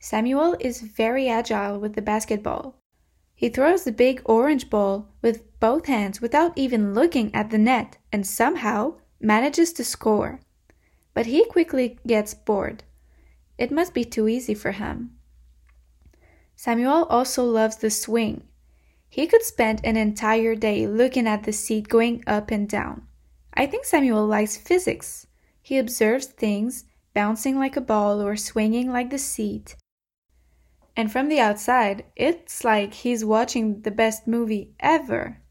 Samuel 0.00 0.56
is 0.60 0.80
very 0.80 1.28
agile 1.28 1.78
with 1.78 1.94
the 1.94 2.02
basketball. 2.02 2.76
He 3.34 3.48
throws 3.48 3.84
the 3.84 3.92
big 3.92 4.22
orange 4.24 4.70
ball 4.70 5.08
with 5.22 5.58
both 5.60 5.86
hands 5.86 6.20
without 6.20 6.52
even 6.56 6.94
looking 6.94 7.34
at 7.34 7.50
the 7.50 7.58
net 7.58 7.98
and 8.12 8.26
somehow 8.26 8.94
manages 9.20 9.72
to 9.74 9.84
score. 9.84 10.40
But 11.14 11.26
he 11.26 11.44
quickly 11.44 11.98
gets 12.06 12.34
bored. 12.34 12.82
It 13.58 13.70
must 13.70 13.94
be 13.94 14.04
too 14.04 14.28
easy 14.28 14.54
for 14.54 14.72
him. 14.72 15.15
Samuel 16.56 17.04
also 17.04 17.44
loves 17.44 17.76
the 17.76 17.90
swing. 17.90 18.42
He 19.08 19.26
could 19.26 19.42
spend 19.42 19.80
an 19.84 19.96
entire 19.96 20.54
day 20.54 20.86
looking 20.86 21.26
at 21.26 21.44
the 21.44 21.52
seat 21.52 21.88
going 21.88 22.24
up 22.26 22.50
and 22.50 22.68
down. 22.68 23.06
I 23.54 23.66
think 23.66 23.84
Samuel 23.84 24.26
likes 24.26 24.56
physics. 24.56 25.26
He 25.62 25.78
observes 25.78 26.26
things 26.26 26.84
bouncing 27.14 27.58
like 27.58 27.76
a 27.76 27.80
ball 27.80 28.22
or 28.22 28.36
swinging 28.36 28.90
like 28.90 29.10
the 29.10 29.18
seat. 29.18 29.76
And 30.96 31.12
from 31.12 31.28
the 31.28 31.40
outside, 31.40 32.04
it's 32.16 32.64
like 32.64 32.94
he's 32.94 33.24
watching 33.24 33.82
the 33.82 33.90
best 33.90 34.26
movie 34.26 34.74
ever. 34.80 35.42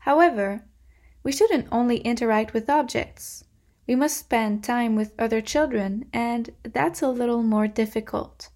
However, 0.00 0.64
we 1.22 1.30
shouldn't 1.30 1.68
only 1.70 1.98
interact 1.98 2.52
with 2.52 2.68
objects. 2.68 3.44
We 3.86 3.94
must 3.94 4.16
spend 4.16 4.64
time 4.64 4.96
with 4.96 5.14
other 5.18 5.40
children, 5.40 6.06
and 6.12 6.50
that's 6.64 7.00
a 7.00 7.08
little 7.08 7.44
more 7.44 7.68
difficult. 7.68 8.50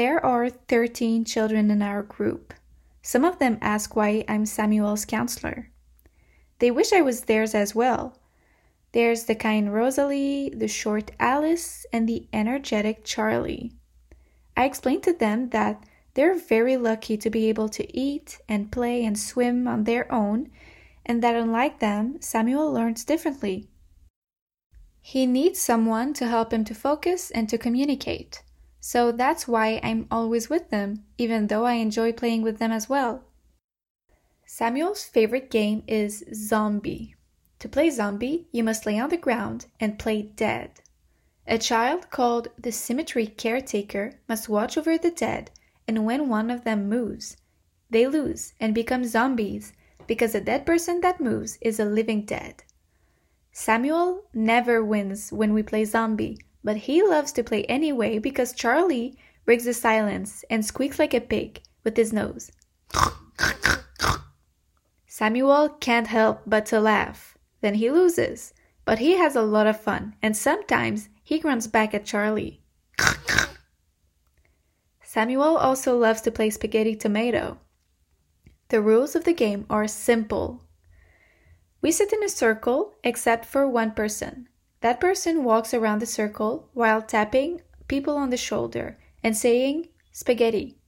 There 0.00 0.24
are 0.24 0.48
13 0.48 1.26
children 1.26 1.70
in 1.70 1.82
our 1.82 2.02
group. 2.02 2.54
Some 3.02 3.22
of 3.22 3.38
them 3.38 3.58
ask 3.60 3.94
why 3.94 4.24
I'm 4.26 4.46
Samuel's 4.46 5.04
counselor. 5.04 5.68
They 6.58 6.70
wish 6.70 6.94
I 6.94 7.02
was 7.02 7.24
theirs 7.24 7.54
as 7.54 7.74
well. 7.74 8.16
There's 8.92 9.24
the 9.24 9.34
kind 9.34 9.74
Rosalie, 9.74 10.54
the 10.56 10.68
short 10.68 11.10
Alice, 11.20 11.84
and 11.92 12.08
the 12.08 12.26
energetic 12.32 13.04
Charlie. 13.04 13.72
I 14.56 14.64
explained 14.64 15.02
to 15.02 15.12
them 15.12 15.50
that 15.50 15.84
they're 16.14 16.34
very 16.34 16.78
lucky 16.78 17.18
to 17.18 17.28
be 17.28 17.50
able 17.50 17.68
to 17.68 17.84
eat 17.94 18.38
and 18.48 18.72
play 18.72 19.04
and 19.04 19.18
swim 19.18 19.68
on 19.68 19.84
their 19.84 20.10
own, 20.10 20.48
and 21.04 21.22
that 21.22 21.36
unlike 21.36 21.80
them, 21.80 22.22
Samuel 22.22 22.72
learns 22.72 23.04
differently. 23.04 23.68
He 25.02 25.26
needs 25.26 25.60
someone 25.60 26.14
to 26.14 26.26
help 26.26 26.54
him 26.54 26.64
to 26.64 26.74
focus 26.74 27.30
and 27.30 27.50
to 27.50 27.58
communicate. 27.58 28.40
So 28.80 29.12
that's 29.12 29.46
why 29.46 29.78
I'm 29.82 30.06
always 30.10 30.48
with 30.48 30.70
them, 30.70 31.04
even 31.18 31.46
though 31.46 31.66
I 31.66 31.74
enjoy 31.74 32.12
playing 32.12 32.42
with 32.42 32.58
them 32.58 32.72
as 32.72 32.88
well. 32.88 33.24
Samuel's 34.46 35.04
favorite 35.04 35.50
game 35.50 35.84
is 35.86 36.24
Zombie. 36.34 37.14
To 37.60 37.68
play 37.68 37.90
Zombie, 37.90 38.48
you 38.52 38.64
must 38.64 38.86
lay 38.86 38.98
on 38.98 39.10
the 39.10 39.16
ground 39.16 39.66
and 39.78 39.98
play 39.98 40.22
dead. 40.22 40.80
A 41.46 41.58
child 41.58 42.10
called 42.10 42.48
the 42.58 42.72
Cemetery 42.72 43.26
Caretaker 43.26 44.14
must 44.28 44.48
watch 44.48 44.78
over 44.78 44.96
the 44.96 45.10
dead, 45.10 45.50
and 45.86 46.06
when 46.06 46.28
one 46.28 46.50
of 46.50 46.64
them 46.64 46.88
moves, 46.88 47.36
they 47.90 48.06
lose 48.06 48.54
and 48.58 48.74
become 48.74 49.04
zombies 49.04 49.72
because 50.06 50.34
a 50.34 50.40
dead 50.40 50.64
person 50.64 51.00
that 51.02 51.20
moves 51.20 51.58
is 51.60 51.78
a 51.78 51.84
living 51.84 52.24
dead. 52.24 52.62
Samuel 53.52 54.24
never 54.32 54.82
wins 54.82 55.32
when 55.32 55.52
we 55.52 55.62
play 55.62 55.84
Zombie, 55.84 56.38
but 56.62 56.76
he 56.76 57.02
loves 57.02 57.32
to 57.32 57.44
play 57.44 57.64
anyway 57.64 58.18
because 58.18 58.52
Charlie 58.52 59.16
breaks 59.44 59.64
the 59.64 59.74
silence 59.74 60.44
and 60.50 60.64
squeaks 60.64 60.98
like 60.98 61.14
a 61.14 61.20
pig 61.20 61.62
with 61.84 61.96
his 61.96 62.12
nose. 62.12 62.50
Samuel 65.06 65.68
can't 65.68 66.06
help 66.06 66.42
but 66.46 66.66
to 66.66 66.80
laugh. 66.80 67.36
Then 67.60 67.74
he 67.74 67.90
loses, 67.90 68.54
but 68.84 68.98
he 68.98 69.12
has 69.18 69.36
a 69.36 69.42
lot 69.42 69.66
of 69.66 69.80
fun, 69.80 70.14
and 70.22 70.36
sometimes 70.36 71.08
he 71.22 71.38
grunts 71.38 71.66
back 71.66 71.94
at 71.94 72.04
Charlie. 72.04 72.62
Samuel 75.02 75.56
also 75.56 75.96
loves 75.98 76.20
to 76.22 76.30
play 76.30 76.50
spaghetti 76.50 76.94
tomato. 76.94 77.58
The 78.68 78.80
rules 78.80 79.16
of 79.16 79.24
the 79.24 79.32
game 79.32 79.66
are 79.68 79.88
simple. 79.88 80.62
We 81.82 81.90
sit 81.90 82.12
in 82.12 82.22
a 82.22 82.28
circle 82.28 82.94
except 83.02 83.44
for 83.44 83.66
one 83.66 83.90
person. 83.92 84.48
That 84.80 85.00
person 85.00 85.44
walks 85.44 85.74
around 85.74 86.00
the 86.00 86.06
circle 86.06 86.70
while 86.72 87.02
tapping 87.02 87.60
people 87.86 88.16
on 88.16 88.30
the 88.30 88.36
shoulder 88.36 88.98
and 89.22 89.36
saying 89.36 89.88
spaghetti. 90.10 90.78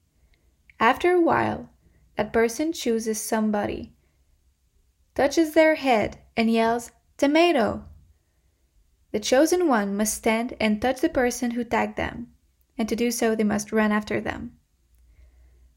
After 0.80 1.12
a 1.12 1.20
while, 1.20 1.68
that 2.16 2.32
person 2.32 2.72
chooses 2.72 3.20
somebody, 3.20 3.92
touches 5.14 5.52
their 5.52 5.74
head, 5.74 6.18
and 6.36 6.50
yells 6.50 6.90
tomato. 7.18 7.84
The 9.10 9.20
chosen 9.20 9.68
one 9.68 9.96
must 9.96 10.14
stand 10.14 10.54
and 10.58 10.80
touch 10.80 11.00
the 11.00 11.08
person 11.10 11.50
who 11.50 11.64
tagged 11.64 11.96
them, 11.96 12.32
and 12.78 12.88
to 12.88 12.96
do 12.96 13.10
so, 13.10 13.34
they 13.34 13.44
must 13.44 13.72
run 13.72 13.92
after 13.92 14.20
them. 14.20 14.56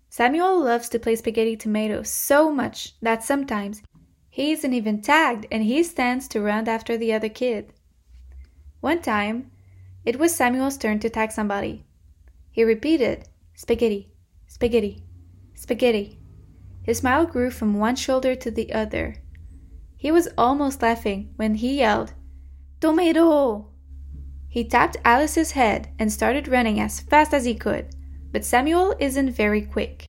Samuel 0.09 0.63
loves 0.63 0.87
to 0.89 0.99
play 0.99 1.17
spaghetti 1.17 1.57
tomato 1.57 2.01
so 2.03 2.49
much 2.49 2.97
that 3.01 3.23
sometimes 3.23 3.83
he 4.29 4.53
isn't 4.53 4.73
even 4.73 5.01
tagged 5.01 5.45
and 5.51 5.63
he 5.63 5.83
stands 5.83 6.29
to 6.29 6.41
run 6.41 6.69
after 6.69 6.97
the 6.97 7.11
other 7.13 7.27
kid. 7.27 7.73
One 8.85 9.01
time, 9.01 9.49
it 10.05 10.19
was 10.19 10.35
Samuel's 10.35 10.77
turn 10.77 10.99
to 10.99 11.09
tag 11.09 11.31
somebody. 11.31 11.87
He 12.51 12.63
repeated, 12.63 13.27
Spaghetti, 13.55 14.11
spaghetti, 14.45 15.03
spaghetti. 15.55 16.19
His 16.83 16.99
smile 16.99 17.25
grew 17.25 17.49
from 17.49 17.79
one 17.79 17.95
shoulder 17.95 18.35
to 18.35 18.51
the 18.51 18.71
other. 18.73 19.15
He 19.97 20.11
was 20.11 20.29
almost 20.37 20.83
laughing 20.83 21.33
when 21.35 21.55
he 21.55 21.79
yelled, 21.79 22.13
Tomato! 22.79 23.71
He 24.47 24.63
tapped 24.63 24.97
Alice's 25.03 25.53
head 25.53 25.89
and 25.97 26.13
started 26.13 26.47
running 26.47 26.79
as 26.79 26.99
fast 26.99 27.33
as 27.33 27.45
he 27.45 27.55
could, 27.55 27.95
but 28.31 28.45
Samuel 28.45 28.93
isn't 28.99 29.31
very 29.31 29.63
quick. 29.63 30.05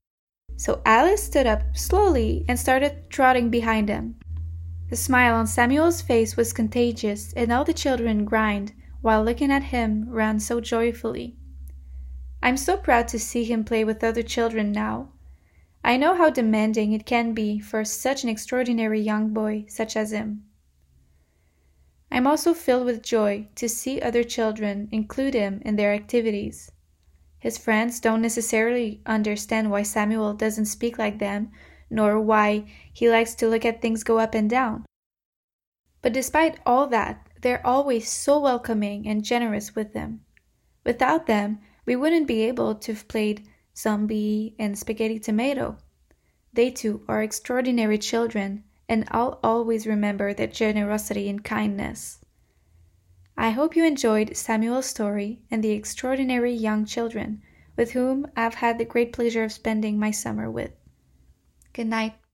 So 0.55 0.83
Alice 0.85 1.23
stood 1.23 1.47
up 1.47 1.63
slowly 1.75 2.45
and 2.47 2.59
started 2.59 3.09
trotting 3.09 3.49
behind 3.49 3.89
him. 3.89 4.19
The 4.89 4.95
smile 4.95 5.35
on 5.35 5.47
Samuel's 5.47 6.01
face 6.01 6.37
was 6.37 6.53
contagious, 6.53 7.33
and 7.33 7.51
all 7.51 7.65
the 7.65 7.73
children 7.73 8.23
grinned 8.23 8.73
while 9.01 9.23
looking 9.23 9.51
at 9.51 9.63
him 9.63 10.05
ran 10.09 10.39
so 10.39 10.61
joyfully. 10.61 11.35
I'm 12.41 12.55
so 12.55 12.77
proud 12.77 13.09
to 13.09 13.19
see 13.19 13.43
him 13.43 13.65
play 13.65 13.83
with 13.83 14.03
other 14.03 14.23
children 14.23 14.71
now. 14.71 15.09
I 15.83 15.97
know 15.97 16.15
how 16.15 16.29
demanding 16.29 16.93
it 16.93 17.05
can 17.05 17.33
be 17.33 17.59
for 17.59 17.83
such 17.83 18.23
an 18.23 18.29
extraordinary 18.29 19.01
young 19.01 19.33
boy 19.33 19.65
such 19.67 19.97
as 19.97 20.11
him. 20.11 20.43
I'm 22.09 22.25
also 22.25 22.53
filled 22.53 22.85
with 22.85 23.03
joy 23.03 23.49
to 23.55 23.67
see 23.67 24.01
other 24.01 24.23
children 24.23 24.87
include 24.91 25.33
him 25.33 25.61
in 25.65 25.75
their 25.75 25.93
activities. 25.93 26.71
His 27.39 27.57
friends 27.57 27.99
don't 27.99 28.21
necessarily 28.21 29.01
understand 29.05 29.69
why 29.69 29.83
Samuel 29.83 30.33
doesn't 30.33 30.65
speak 30.65 30.97
like 30.97 31.19
them, 31.19 31.51
nor 31.89 32.19
why 32.19 32.65
he 32.91 33.09
likes 33.09 33.35
to 33.35 33.47
look 33.47 33.65
at 33.65 33.81
things 33.81 34.03
go 34.03 34.19
up 34.19 34.33
and 34.33 34.49
down. 34.49 34.85
But 36.01 36.13
despite 36.13 36.59
all 36.65 36.87
that, 36.87 37.27
they're 37.41 37.65
always 37.65 38.09
so 38.09 38.39
welcoming 38.39 39.07
and 39.07 39.23
generous 39.23 39.75
with 39.75 39.93
them. 39.93 40.21
Without 40.83 41.27
them, 41.27 41.59
we 41.85 41.95
wouldn't 41.95 42.27
be 42.27 42.43
able 42.43 42.75
to 42.75 42.93
have 42.93 43.07
played 43.07 43.47
Zombie 43.75 44.55
and 44.57 44.77
Spaghetti 44.77 45.19
Tomato. 45.19 45.77
They 46.53 46.71
too 46.71 47.03
are 47.07 47.21
extraordinary 47.21 47.97
children, 47.97 48.63
and 48.89 49.07
I'll 49.11 49.39
always 49.43 49.85
remember 49.85 50.33
their 50.33 50.47
generosity 50.47 51.29
and 51.29 51.43
kindness. 51.43 52.19
I 53.37 53.51
hope 53.51 53.75
you 53.75 53.85
enjoyed 53.85 54.35
Samuel's 54.35 54.87
story 54.87 55.41
and 55.51 55.63
the 55.63 55.71
extraordinary 55.71 56.53
young 56.53 56.85
children 56.85 57.43
with 57.75 57.91
whom 57.91 58.25
I've 58.35 58.55
had 58.55 58.77
the 58.77 58.85
great 58.85 59.13
pleasure 59.13 59.43
of 59.43 59.51
spending 59.51 59.99
my 59.99 60.11
summer 60.11 60.49
with. 60.49 60.71
Good 61.77 61.85
night. 61.89 62.26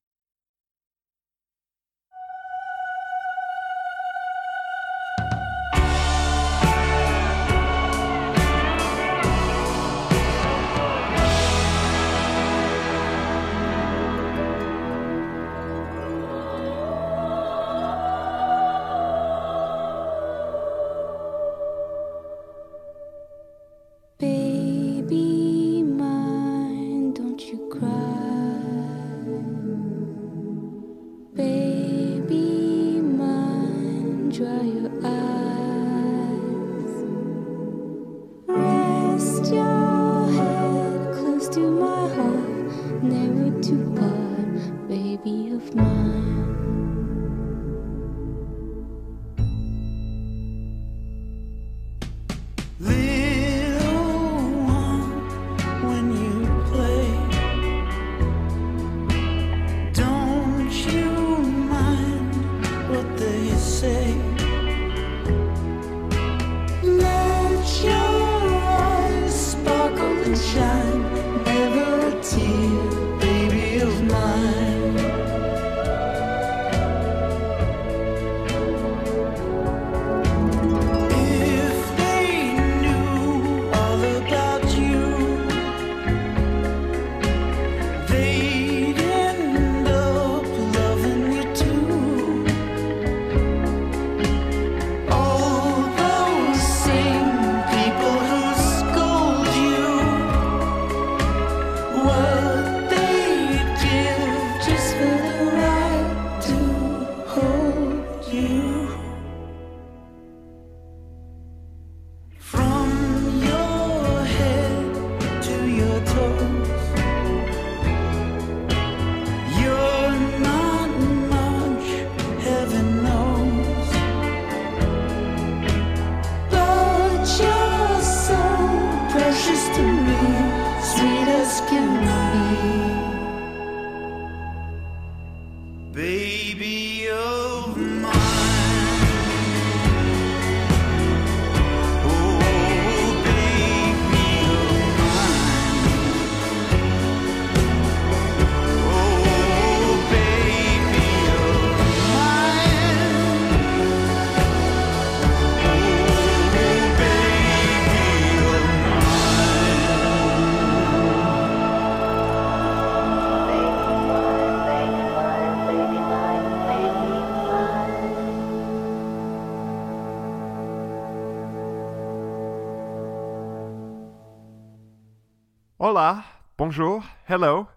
Bonjour, 176.76 177.04
hello. 177.28 177.68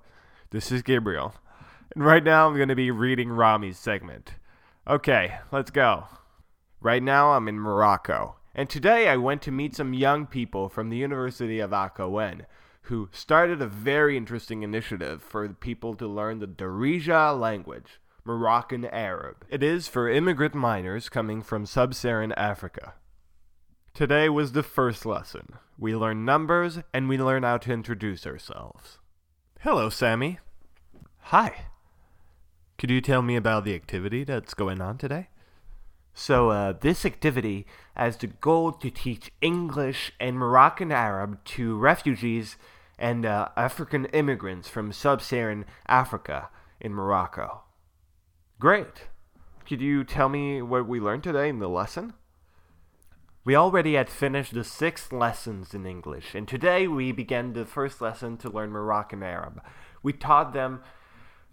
This 0.52 0.72
is 0.72 0.80
Gabriel. 0.80 1.34
And 1.94 2.02
right 2.02 2.24
now 2.24 2.48
I'm 2.48 2.56
going 2.56 2.70
to 2.70 2.74
be 2.74 2.90
reading 2.90 3.28
Rami's 3.28 3.78
segment. 3.78 4.36
Okay, 4.88 5.34
let's 5.52 5.70
go. 5.70 6.04
Right 6.80 7.02
now 7.02 7.32
I'm 7.32 7.46
in 7.46 7.60
Morocco. 7.60 8.36
And 8.54 8.70
today 8.70 9.08
I 9.08 9.18
went 9.18 9.42
to 9.42 9.50
meet 9.50 9.76
some 9.76 9.92
young 9.92 10.24
people 10.24 10.70
from 10.70 10.88
the 10.88 10.96
University 10.96 11.60
of 11.60 11.72
Akhawayn 11.72 12.46
who 12.84 13.10
started 13.12 13.60
a 13.60 13.66
very 13.66 14.16
interesting 14.16 14.62
initiative 14.62 15.22
for 15.22 15.46
people 15.46 15.92
to 15.96 16.08
learn 16.08 16.38
the 16.38 16.48
Darija 16.48 17.38
language, 17.38 18.00
Moroccan 18.24 18.86
Arab. 18.86 19.44
It 19.50 19.62
is 19.62 19.88
for 19.88 20.08
immigrant 20.08 20.54
minors 20.54 21.10
coming 21.10 21.42
from 21.42 21.66
sub-Saharan 21.66 22.32
Africa. 22.32 22.94
Today 23.92 24.30
was 24.30 24.52
the 24.52 24.62
first 24.62 25.04
lesson. 25.04 25.58
We 25.78 25.94
learn 25.94 26.24
numbers 26.24 26.80
and 26.94 27.08
we 27.08 27.18
learn 27.18 27.42
how 27.42 27.58
to 27.58 27.72
introduce 27.72 28.26
ourselves. 28.26 28.98
Hello, 29.60 29.90
Sammy. 29.90 30.38
Hi. 31.18 31.66
Could 32.78 32.90
you 32.90 33.00
tell 33.00 33.22
me 33.22 33.36
about 33.36 33.64
the 33.64 33.74
activity 33.74 34.24
that's 34.24 34.54
going 34.54 34.80
on 34.80 34.96
today? 34.96 35.28
So, 36.14 36.48
uh, 36.48 36.72
this 36.72 37.04
activity 37.04 37.66
has 37.94 38.16
the 38.16 38.28
goal 38.28 38.72
to 38.72 38.90
teach 38.90 39.30
English 39.42 40.12
and 40.18 40.38
Moroccan 40.38 40.90
Arab 40.90 41.44
to 41.44 41.76
refugees 41.76 42.56
and 42.98 43.26
uh, 43.26 43.48
African 43.54 44.06
immigrants 44.06 44.68
from 44.68 44.92
sub 44.92 45.20
Saharan 45.20 45.66
Africa 45.86 46.48
in 46.80 46.94
Morocco. 46.94 47.64
Great. 48.58 49.08
Could 49.66 49.82
you 49.82 50.04
tell 50.04 50.30
me 50.30 50.62
what 50.62 50.88
we 50.88 51.00
learned 51.00 51.24
today 51.24 51.50
in 51.50 51.58
the 51.58 51.68
lesson? 51.68 52.14
We 53.46 53.54
already 53.54 53.94
had 53.94 54.10
finished 54.10 54.54
the 54.54 54.64
six 54.64 55.12
lessons 55.12 55.72
in 55.72 55.86
English, 55.86 56.34
and 56.34 56.48
today 56.48 56.88
we 56.88 57.12
began 57.12 57.52
the 57.52 57.64
first 57.64 58.00
lesson 58.00 58.36
to 58.38 58.50
learn 58.50 58.70
Moroccan 58.70 59.22
Arab. 59.22 59.62
We 60.02 60.14
taught 60.14 60.52
them 60.52 60.82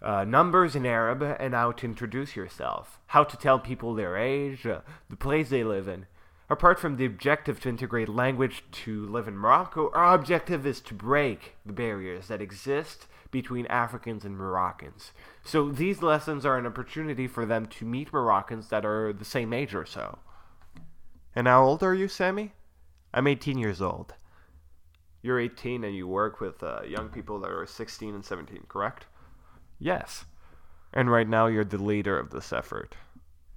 uh, 0.02 0.24
numbers 0.24 0.76
in 0.76 0.88
Arab 0.88 1.22
and 1.22 1.54
how 1.54 1.72
to 1.74 1.86
introduce 1.86 2.36
yourself, 2.36 3.00
how 3.06 3.24
to 3.24 3.38
tell 3.38 3.60
people 3.60 3.94
their 3.94 4.18
age, 4.18 4.66
uh, 4.66 4.80
the 5.08 5.16
place 5.16 5.50
they 5.50 5.64
live 5.64 5.88
in. 5.88 6.08
Apart 6.50 6.80
from 6.80 6.98
the 6.98 7.06
objective 7.06 7.60
to 7.60 7.70
integrate 7.70 8.10
language 8.10 8.64
to 8.72 9.06
live 9.06 9.28
in 9.28 9.38
Morocco, 9.38 9.92
our 9.94 10.16
objective 10.16 10.66
is 10.66 10.82
to 10.82 10.96
break 10.96 11.58
the 11.64 11.74
barriers 11.74 12.28
that 12.28 12.42
exist 12.42 13.06
between 13.30 13.68
Africans 13.68 14.26
and 14.26 14.36
Moroccans. 14.36 15.12
So 15.46 15.70
these 15.70 16.02
lessons 16.02 16.44
are 16.44 16.58
an 16.58 16.66
opportunity 16.66 17.28
for 17.28 17.46
them 17.46 17.68
to 17.68 17.86
meet 17.86 18.12
Moroccans 18.12 18.70
that 18.70 18.84
are 18.84 19.14
the 19.14 19.24
same 19.24 19.54
age 19.54 19.76
or 19.76 19.86
so. 19.86 20.18
And 21.36 21.48
how 21.48 21.64
old 21.64 21.84
are 21.84 21.94
you, 21.94 22.08
Sammy? 22.08 22.54
I'm 23.14 23.28
18 23.28 23.58
years 23.58 23.82
old. 23.82 24.14
You're 25.22 25.40
18 25.40 25.84
and 25.84 25.96
you 25.96 26.08
work 26.08 26.42
with 26.42 26.62
uh, 26.62 26.82
young 26.88 27.10
people 27.10 27.40
that 27.40 27.52
are 27.52 27.66
16 27.66 28.14
and 28.14 28.26
17, 28.26 28.66
correct? 28.68 29.06
Yes. 29.80 30.26
And 30.94 31.10
right 31.10 31.28
now 31.28 31.48
you're 31.48 31.64
the 31.64 31.78
leader 31.78 32.20
of 32.20 32.30
this 32.30 32.52
effort. 32.52 32.96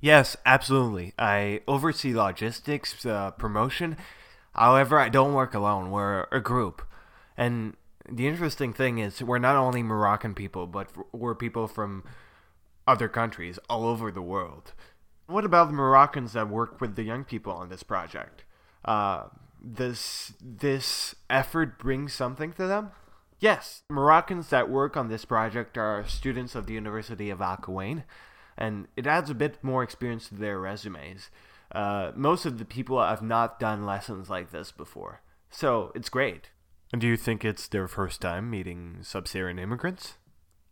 Yes, 0.01 0.37
absolutely. 0.47 1.12
I 1.18 1.62
oversee 1.66 2.14
logistics, 2.14 3.05
uh, 3.05 3.33
promotion. 3.33 3.97
However, 4.55 4.99
I 4.99 5.09
don't 5.09 5.35
work 5.35 5.55
alone. 5.55 5.91
We're 5.91 6.27
a 6.31 6.41
group. 6.41 6.83
And 7.37 7.77
the 8.09 8.29
interesting 8.29 8.72
thing 8.72 8.99
is, 8.99 9.22
we're 9.22 9.39
not 9.39 9.57
only 9.57 9.83
Moroccan 9.83 10.35
people, 10.35 10.66
but 10.66 10.89
we're 11.12 11.35
people 11.35 11.66
from 11.66 12.05
other 12.87 13.09
countries 13.09 13.59
all 13.68 13.87
over 13.87 14.11
the 14.11 14.22
world. 14.22 14.72
What 15.27 15.45
about 15.45 15.68
the 15.68 15.74
Moroccans 15.74 16.33
that 16.35 16.49
work 16.49 16.81
with 16.81 16.97
the 16.97 17.03
young 17.03 17.24
people 17.24 17.53
on 17.53 17.68
this 17.68 17.83
project? 17.83 18.45
Uh, 18.85 19.24
does 19.74 20.33
this 20.41 21.14
effort 21.29 21.79
bring 21.79 22.09
something 22.09 22.53
to 22.53 22.66
them? 22.66 22.91
Yes, 23.39 23.83
Moroccans 23.91 24.49
that 24.49 24.70
work 24.70 24.97
on 24.97 25.09
this 25.09 25.24
project 25.24 25.77
are 25.77 26.07
students 26.07 26.55
of 26.55 26.66
the 26.66 26.74
University 26.74 27.29
of 27.29 27.43
Al 27.43 27.59
Akhawayn, 27.59 28.05
and 28.57 28.89
it 28.97 29.07
adds 29.07 29.29
a 29.29 29.35
bit 29.35 29.62
more 29.62 29.83
experience 29.83 30.29
to 30.29 30.35
their 30.35 30.59
resumes. 30.59 31.29
Uh, 31.72 32.12
most 32.14 32.47
of 32.47 32.59
the 32.59 32.64
people 32.64 33.03
have 33.03 33.20
not 33.20 33.59
done 33.59 33.85
lessons 33.85 34.31
like 34.31 34.53
this 34.53 34.70
before, 34.70 35.20
so 35.51 35.93
it's 35.95 36.09
great. 36.09 36.51
And 36.93 37.01
do 37.01 37.09
you 37.09 37.16
think 37.16 37.45
it's 37.45 37.66
their 37.66 37.89
first 37.89 38.20
time 38.20 38.49
meeting 38.49 38.99
sub 39.03 39.27
Saharan 39.27 39.59
immigrants? 39.59 40.14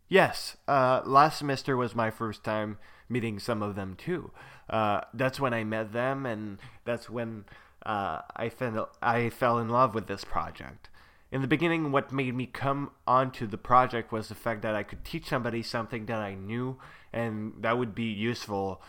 Yes, 0.09 0.57
uh, 0.68 1.02
last 1.05 1.38
semester 1.38 1.76
was 1.76 1.94
my 1.94 2.11
first 2.11 2.44
time 2.44 2.78
meeting 3.09 3.38
some 3.38 3.62
of 3.62 3.74
them 3.74 3.94
too. 3.96 4.30
Uh, 4.68 5.02
that's 5.12 5.40
when 5.40 5.55
I 5.55 5.64
met 5.64 5.92
them, 5.92 6.26
and 6.26 6.59
that's 6.84 7.11
when 7.11 7.44
uh, 7.84 8.20
I 8.36 8.48
fell 8.48 8.90
I 9.02 9.30
fell 9.30 9.59
in 9.59 9.68
love 9.68 9.94
with 9.94 10.07
this 10.07 10.24
project. 10.24 10.88
In 11.30 11.40
the 11.40 11.48
beginning, 11.48 11.90
what 11.90 12.12
made 12.12 12.34
me 12.34 12.46
come 12.46 12.92
onto 13.09 13.46
the 13.46 13.59
project 13.59 14.12
was 14.12 14.28
the 14.28 14.36
fact 14.36 14.62
that 14.62 14.76
I 14.76 14.84
could 14.84 15.05
teach 15.05 15.28
somebody 15.28 15.62
something 15.62 16.07
that 16.07 16.20
I 16.20 16.34
knew 16.34 16.78
and 17.12 17.55
that 17.61 17.76
would 17.76 17.94
be 17.94 18.05
useful 18.05 18.80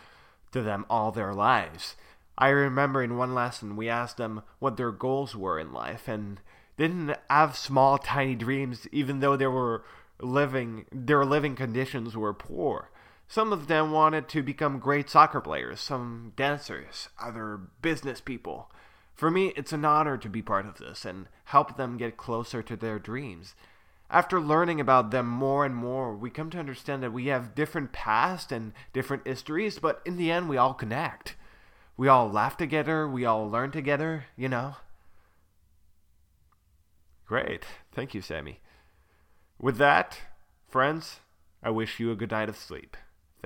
to 0.52 0.62
them 0.62 0.86
all 0.88 1.10
their 1.10 1.32
lives. 1.32 1.96
I 2.38 2.48
remember 2.50 3.02
in 3.02 3.16
one 3.16 3.34
lesson 3.34 3.76
we 3.76 3.88
asked 3.88 4.18
them 4.18 4.42
what 4.58 4.76
their 4.76 4.92
goals 4.92 5.34
were 5.34 5.58
in 5.58 5.72
life 5.72 6.06
and 6.06 6.40
didn't 6.76 7.16
have 7.30 7.56
small 7.56 7.98
tiny 7.98 8.34
dreams 8.34 8.86
even 8.92 9.20
though 9.20 9.36
they 9.36 9.46
were 9.46 9.84
living 10.20 10.84
their 10.92 11.24
living 11.24 11.56
conditions 11.56 12.16
were 12.16 12.34
poor. 12.34 12.90
Some 13.28 13.52
of 13.52 13.66
them 13.66 13.90
wanted 13.90 14.28
to 14.28 14.42
become 14.42 14.78
great 14.78 15.10
soccer 15.10 15.40
players, 15.40 15.80
some 15.80 16.32
dancers, 16.36 17.08
other 17.20 17.60
business 17.82 18.20
people. 18.20 18.70
For 19.14 19.30
me, 19.30 19.48
it's 19.56 19.72
an 19.72 19.84
honor 19.84 20.16
to 20.18 20.28
be 20.28 20.42
part 20.42 20.66
of 20.66 20.78
this 20.78 21.04
and 21.04 21.28
help 21.44 21.76
them 21.76 21.96
get 21.96 22.16
closer 22.16 22.62
to 22.62 22.76
their 22.76 22.98
dreams. 22.98 23.54
After 24.08 24.40
learning 24.40 24.80
about 24.80 25.10
them 25.10 25.26
more 25.26 25.64
and 25.64 25.74
more, 25.74 26.14
we 26.14 26.30
come 26.30 26.50
to 26.50 26.58
understand 26.58 27.02
that 27.02 27.12
we 27.12 27.26
have 27.26 27.54
different 27.54 27.92
pasts 27.92 28.52
and 28.52 28.72
different 28.92 29.26
histories, 29.26 29.80
but 29.80 30.00
in 30.04 30.16
the 30.16 30.30
end, 30.30 30.48
we 30.48 30.56
all 30.56 30.74
connect. 30.74 31.34
We 31.96 32.06
all 32.06 32.30
laugh 32.30 32.56
together, 32.56 33.08
we 33.08 33.24
all 33.24 33.50
learn 33.50 33.72
together, 33.72 34.26
you 34.36 34.48
know? 34.48 34.76
Great. 37.26 37.64
Thank 37.92 38.14
you, 38.14 38.20
Sammy. 38.20 38.60
With 39.58 39.78
that, 39.78 40.18
friends, 40.68 41.20
I 41.62 41.70
wish 41.70 41.98
you 41.98 42.12
a 42.12 42.16
good 42.16 42.30
night 42.30 42.48
of 42.48 42.56
sleep. 42.56 42.96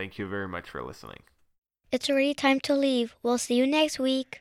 Thank 0.01 0.17
you 0.17 0.27
very 0.27 0.49
much 0.49 0.71
for 0.71 0.83
listening. 0.83 1.25
It's 1.93 2.09
already 2.09 2.33
time 2.33 2.59
to 2.61 2.75
leave. 2.75 3.17
We'll 3.23 3.37
see 3.37 3.57
you 3.57 3.67
next 3.67 3.99
week. 3.99 4.41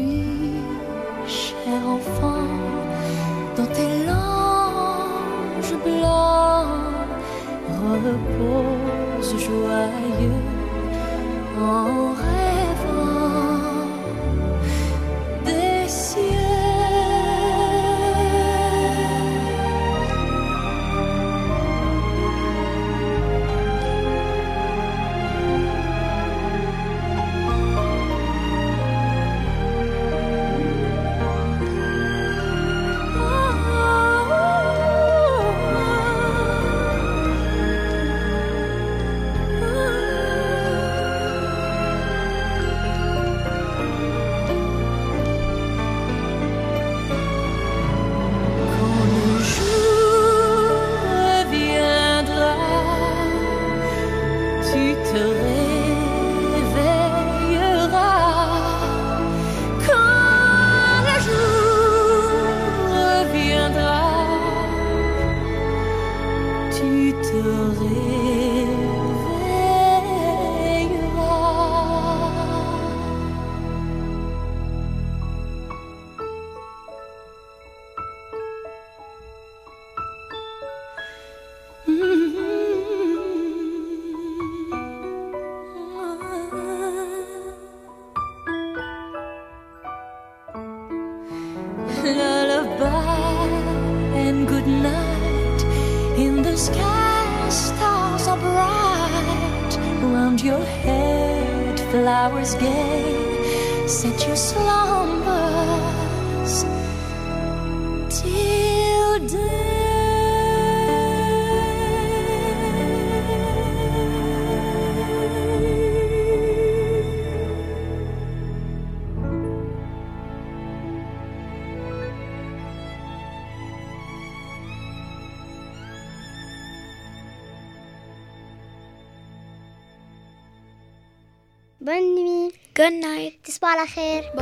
night. 133.81 134.40